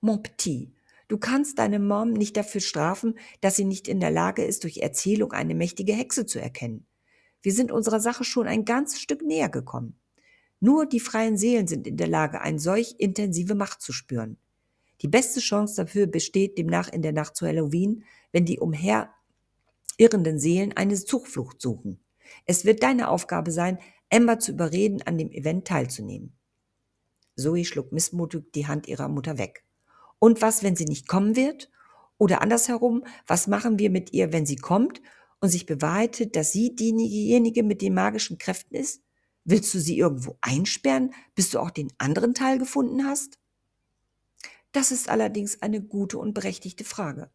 Mon 0.00 0.22
Petit, 0.22 0.72
du 1.08 1.18
kannst 1.18 1.58
deine 1.58 1.78
Mom 1.78 2.12
nicht 2.12 2.36
dafür 2.36 2.60
strafen, 2.60 3.18
dass 3.40 3.56
sie 3.56 3.64
nicht 3.64 3.88
in 3.88 4.00
der 4.00 4.10
Lage 4.10 4.44
ist, 4.44 4.64
durch 4.64 4.78
Erzählung 4.78 5.32
eine 5.32 5.54
mächtige 5.54 5.92
Hexe 5.92 6.24
zu 6.24 6.40
erkennen. 6.40 6.86
Wir 7.42 7.52
sind 7.52 7.72
unserer 7.72 8.00
Sache 8.00 8.24
schon 8.24 8.46
ein 8.46 8.64
ganzes 8.64 9.00
Stück 9.00 9.22
näher 9.22 9.48
gekommen. 9.48 9.98
Nur 10.60 10.86
die 10.86 11.00
freien 11.00 11.36
Seelen 11.36 11.66
sind 11.66 11.86
in 11.88 11.96
der 11.96 12.06
Lage, 12.06 12.40
eine 12.40 12.60
solch 12.60 12.94
intensive 12.98 13.56
Macht 13.56 13.82
zu 13.82 13.92
spüren. 13.92 14.38
Die 15.00 15.08
beste 15.08 15.40
Chance 15.40 15.74
dafür 15.74 16.06
besteht 16.06 16.56
demnach 16.56 16.88
in 16.88 17.02
der 17.02 17.12
Nacht 17.12 17.34
zu 17.36 17.46
Halloween, 17.46 18.04
wenn 18.30 18.44
die 18.44 18.60
umherirrenden 18.60 20.38
Seelen 20.38 20.72
eine 20.74 20.94
Zuflucht 20.94 21.60
suchen. 21.60 21.98
Es 22.46 22.64
wird 22.64 22.84
deine 22.84 23.08
Aufgabe 23.08 23.50
sein, 23.50 23.78
Amber 24.08 24.38
zu 24.38 24.52
überreden, 24.52 25.02
an 25.02 25.18
dem 25.18 25.32
Event 25.32 25.66
teilzunehmen. 25.66 26.36
Zoe 27.34 27.64
schlug 27.64 27.90
missmutig 27.90 28.52
die 28.52 28.68
Hand 28.68 28.86
ihrer 28.86 29.08
Mutter 29.08 29.38
weg. 29.38 29.64
Und 30.20 30.42
was, 30.42 30.62
wenn 30.62 30.76
sie 30.76 30.84
nicht 30.84 31.08
kommen 31.08 31.34
wird? 31.34 31.70
Oder 32.18 32.40
andersherum, 32.40 33.04
was 33.26 33.48
machen 33.48 33.80
wir 33.80 33.90
mit 33.90 34.12
ihr, 34.12 34.32
wenn 34.32 34.46
sie 34.46 34.56
kommt 34.56 35.02
und 35.42 35.48
sich 35.48 35.66
bewahrheitet, 35.66 36.36
dass 36.36 36.52
sie 36.52 36.74
diejenige 36.74 37.64
mit 37.64 37.82
den 37.82 37.94
magischen 37.94 38.38
Kräften 38.38 38.76
ist? 38.76 39.02
Willst 39.44 39.74
du 39.74 39.80
sie 39.80 39.98
irgendwo 39.98 40.38
einsperren, 40.40 41.12
bis 41.34 41.50
du 41.50 41.58
auch 41.58 41.70
den 41.70 41.92
anderen 41.98 42.32
Teil 42.32 42.58
gefunden 42.58 43.04
hast? 43.04 43.40
Das 44.70 44.92
ist 44.92 45.08
allerdings 45.08 45.60
eine 45.60 45.82
gute 45.82 46.16
und 46.18 46.32
berechtigte 46.32 46.84
Frage. 46.84 47.28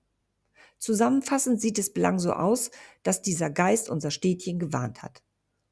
Zusammenfassend 0.80 1.60
sieht 1.60 1.78
es 1.80 1.92
belang 1.92 2.18
so 2.18 2.32
aus, 2.32 2.72
dass 3.04 3.22
dieser 3.22 3.50
Geist 3.50 3.90
unser 3.90 4.10
Städtchen 4.10 4.58
gewarnt 4.58 5.04
hat. 5.04 5.22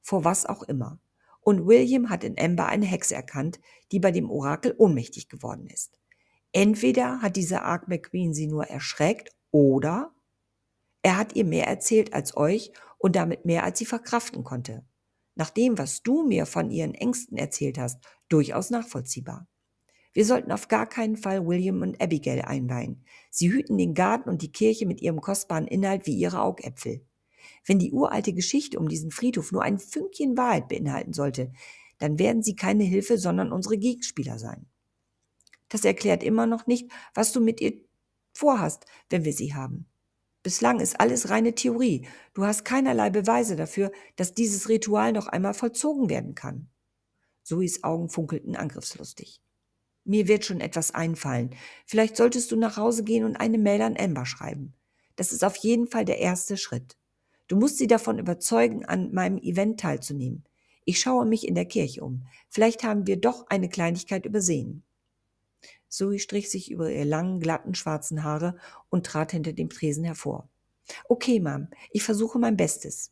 Vor 0.01 0.25
was 0.25 0.45
auch 0.45 0.63
immer. 0.63 0.99
Und 1.39 1.65
William 1.65 2.09
hat 2.09 2.25
in 2.25 2.37
Amber 2.37 2.65
eine 2.65 2.85
Hexe 2.85 3.15
erkannt, 3.15 3.61
die 3.93 3.99
bei 3.99 4.11
dem 4.11 4.29
Orakel 4.29 4.75
ohnmächtig 4.77 5.29
geworden 5.29 5.67
ist. 5.67 5.99
Entweder 6.51 7.21
hat 7.21 7.37
dieser 7.37 7.63
Ark 7.63 7.87
McQueen 7.87 8.33
sie 8.33 8.47
nur 8.47 8.65
erschreckt 8.65 9.29
oder 9.51 10.14
er 11.05 11.17
hat 11.17 11.35
ihr 11.35 11.45
mehr 11.45 11.67
erzählt 11.67 12.15
als 12.15 12.35
euch 12.35 12.71
und 12.97 13.15
damit 13.15 13.45
mehr 13.45 13.63
als 13.63 13.77
sie 13.77 13.85
verkraften 13.85 14.43
konnte. 14.43 14.83
Nach 15.35 15.51
dem, 15.51 15.77
was 15.77 16.01
du 16.01 16.23
mir 16.23 16.47
von 16.47 16.71
ihren 16.71 16.95
Ängsten 16.95 17.37
erzählt 17.37 17.77
hast, 17.77 18.03
durchaus 18.27 18.71
nachvollziehbar. 18.71 19.47
Wir 20.13 20.25
sollten 20.25 20.51
auf 20.51 20.67
gar 20.67 20.87
keinen 20.87 21.15
Fall 21.15 21.45
William 21.45 21.83
und 21.83 22.01
Abigail 22.01 22.41
einweihen. 22.41 23.05
Sie 23.29 23.51
hüten 23.51 23.77
den 23.77 23.93
Garten 23.93 24.31
und 24.31 24.41
die 24.41 24.51
Kirche 24.51 24.87
mit 24.87 24.99
ihrem 24.99 25.21
kostbaren 25.21 25.67
Inhalt 25.67 26.07
wie 26.07 26.15
ihre 26.15 26.41
Augäpfel. 26.41 27.05
Wenn 27.67 27.77
die 27.77 27.91
uralte 27.91 28.33
Geschichte 28.33 28.79
um 28.79 28.87
diesen 28.87 29.11
Friedhof 29.11 29.51
nur 29.51 29.61
ein 29.61 29.77
Fünkchen 29.77 30.35
Wahrheit 30.35 30.69
beinhalten 30.69 31.13
sollte, 31.13 31.51
dann 31.99 32.17
werden 32.17 32.41
sie 32.41 32.55
keine 32.55 32.83
Hilfe, 32.83 33.19
sondern 33.19 33.51
unsere 33.51 33.77
Gegenspieler 33.77 34.39
sein. 34.39 34.65
Das 35.69 35.85
erklärt 35.85 36.23
immer 36.23 36.47
noch 36.47 36.65
nicht, 36.65 36.91
was 37.13 37.31
du 37.31 37.41
mit 37.41 37.61
ihr 37.61 37.73
vorhast, 38.33 38.87
wenn 39.11 39.23
wir 39.23 39.33
sie 39.33 39.53
haben. 39.53 39.85
Bislang 40.45 40.79
ist 40.79 40.99
alles 40.99 41.31
reine 41.31 41.55
Theorie. 41.55 42.07
Du 42.35 42.45
hast 42.45 42.65
keinerlei 42.65 43.09
Beweise 43.09 43.55
dafür, 43.55 43.91
dass 44.15 44.35
dieses 44.35 44.69
Ritual 44.69 45.11
noch 45.11 45.25
einmal 45.25 45.55
vollzogen 45.55 46.07
werden 46.07 46.35
kann. 46.35 46.69
Zoes 47.41 47.83
Augen 47.83 48.09
funkelten 48.09 48.55
angriffslustig. 48.55 49.41
Mir 50.03 50.27
wird 50.27 50.45
schon 50.45 50.61
etwas 50.61 50.93
einfallen. 50.93 51.55
Vielleicht 51.87 52.15
solltest 52.15 52.51
du 52.51 52.57
nach 52.57 52.77
Hause 52.77 53.03
gehen 53.03 53.23
und 53.23 53.37
eine 53.37 53.57
Mail 53.57 53.81
an 53.81 53.97
Amber 53.97 54.27
schreiben. 54.27 54.75
Das 55.15 55.31
ist 55.31 55.43
auf 55.43 55.55
jeden 55.55 55.87
Fall 55.87 56.05
der 56.05 56.19
erste 56.19 56.57
Schritt. 56.57 56.95
Du 57.47 57.55
musst 57.55 57.79
sie 57.79 57.87
davon 57.87 58.19
überzeugen, 58.19 58.85
an 58.85 59.11
meinem 59.15 59.39
Event 59.39 59.79
teilzunehmen. 59.79 60.43
Ich 60.83 60.99
schaue 60.99 61.25
mich 61.25 61.47
in 61.47 61.55
der 61.55 61.65
Kirche 61.65 62.03
um. 62.03 62.27
Vielleicht 62.49 62.83
haben 62.83 63.07
wir 63.07 63.17
doch 63.17 63.47
eine 63.47 63.67
Kleinigkeit 63.67 64.27
übersehen. 64.27 64.83
Zoe 65.87 66.19
strich 66.19 66.49
sich 66.49 66.71
über 66.71 66.91
ihre 66.91 67.03
langen, 67.03 67.39
glatten, 67.39 67.75
schwarzen 67.75 68.23
Haare 68.23 68.57
und 68.89 69.05
trat 69.05 69.31
hinter 69.31 69.53
dem 69.53 69.69
Tresen 69.69 70.03
hervor. 70.03 70.49
Okay, 71.07 71.39
Mom, 71.39 71.67
ich 71.91 72.03
versuche 72.03 72.39
mein 72.39 72.57
Bestes. 72.57 73.11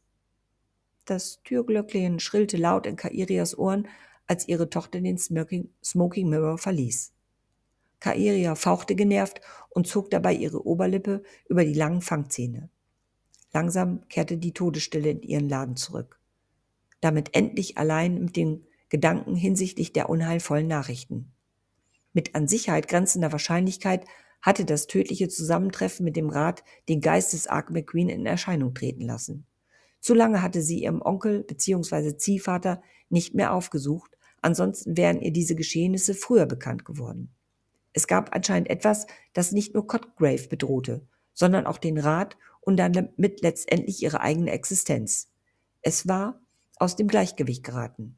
Das 1.06 1.42
Türglöckchen 1.44 2.20
schrillte 2.20 2.58
laut 2.58 2.86
in 2.86 2.96
Kairias 2.96 3.58
Ohren, 3.58 3.88
als 4.28 4.48
ihre 4.48 4.70
Tochter 4.70 5.02
den 5.02 5.18
Smoking, 5.18 5.70
Smoking 5.84 6.30
Mirror 6.30 6.58
verließ. 6.58 7.14
Kairia 8.00 8.56
fauchte 8.56 8.96
genervt 8.96 9.40
und 9.70 9.88
zog 9.88 10.10
dabei 10.10 10.34
ihre 10.34 10.66
Oberlippe 10.66 11.24
über 11.48 11.64
die 11.64 11.74
langen 11.74 12.02
Fangzähne. 12.02 12.70
Langsam 13.54 14.08
kehrte 14.10 14.38
die 14.38 14.54
Todesstille 14.54 15.12
in 15.12 15.22
ihren 15.22 15.48
Laden 15.48 15.78
zurück. 15.78 16.20
Damit 17.00 17.34
endlich 17.34 17.78
allein 17.78 18.26
mit 18.26 18.36
den 18.36 18.66
Gedanken 18.90 19.36
hinsichtlich 19.36 19.94
der 19.94 20.10
unheilvollen 20.10 20.68
Nachrichten. 20.68 21.32
Mit 22.14 22.36
an 22.36 22.48
Sicherheit 22.48 22.88
grenzender 22.88 23.32
Wahrscheinlichkeit 23.32 24.06
hatte 24.42 24.66
das 24.66 24.88
tödliche 24.88 25.30
Zusammentreffen 25.30 26.04
mit 26.04 26.16
dem 26.16 26.30
Rat 26.30 26.64
den 26.90 27.02
Geist 27.02 27.34
des 27.34 27.48
Ark 27.48 27.72
McQueen 27.72 28.10
in 28.10 28.26
Erscheinung 28.26 28.74
treten 28.74 29.02
lassen. 29.02 29.48
Zu 30.00 30.14
lange 30.14 30.42
hatte 30.42 30.62
sie 30.62 30.84
ihrem 30.84 31.02
Onkel 31.02 31.44
bzw. 31.44 32.18
Ziehvater 32.18 32.82
nicht 33.10 33.36
mehr 33.36 33.54
aufgesucht, 33.54 34.18
ansonsten 34.42 34.98
wären 34.98 35.22
ihr 35.22 35.32
diese 35.32 35.56
Geschehnisse 35.56 36.14
früher 36.14 36.46
bekannt 36.46 36.84
geworden. 36.84 37.34
Es 37.94 38.08
gab 38.08 38.36
anscheinend 38.36 38.70
etwas, 38.70 39.08
das 39.34 39.52
nicht 39.52 39.74
nur 39.74 39.88
Cotgrave 39.88 40.48
bedrohte, 40.50 41.08
sondern 41.34 41.66
auch 41.66 41.78
den 41.78 41.98
Rat 41.98 42.38
und 42.60 42.78
damit 42.78 43.42
letztendlich 43.42 44.04
ihre 44.04 44.22
eigene 44.22 44.52
Existenz. 44.52 45.30
Es 45.82 46.08
war 46.08 46.42
aus 46.78 46.96
dem 46.96 47.08
Gleichgewicht 47.08 47.64
geraten. 47.64 48.18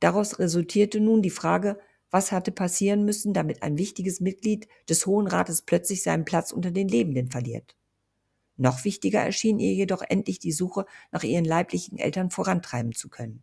Daraus 0.00 0.38
resultierte 0.38 1.00
nun 1.00 1.22
die 1.22 1.30
Frage, 1.30 1.78
was 2.16 2.32
hatte 2.32 2.50
passieren 2.50 3.04
müssen, 3.04 3.34
damit 3.34 3.62
ein 3.62 3.76
wichtiges 3.76 4.20
Mitglied 4.20 4.68
des 4.88 5.04
Hohen 5.04 5.26
Rates 5.26 5.60
plötzlich 5.60 6.02
seinen 6.02 6.24
Platz 6.24 6.50
unter 6.50 6.70
den 6.70 6.88
Lebenden 6.88 7.30
verliert. 7.30 7.76
Noch 8.56 8.86
wichtiger 8.86 9.20
erschien 9.20 9.58
ihr 9.58 9.74
jedoch 9.74 10.00
endlich 10.00 10.38
die 10.38 10.52
Suche 10.52 10.86
nach 11.12 11.24
ihren 11.24 11.44
leiblichen 11.44 11.98
Eltern 11.98 12.30
vorantreiben 12.30 12.92
zu 12.92 13.10
können. 13.10 13.42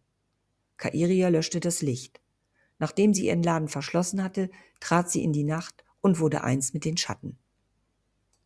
Kairia 0.78 1.28
löschte 1.28 1.60
das 1.60 1.84
Licht. 1.84 2.20
Nachdem 2.80 3.14
sie 3.14 3.28
ihren 3.28 3.44
Laden 3.44 3.68
verschlossen 3.68 4.24
hatte, 4.24 4.50
trat 4.80 5.12
sie 5.12 5.24
in 5.24 5.34
die 5.34 5.44
Nacht 5.44 5.84
und 6.02 6.20
wurde 6.20 6.44
eins 6.44 6.74
mit 6.74 6.84
den 6.84 6.98
Schatten. 6.98 7.38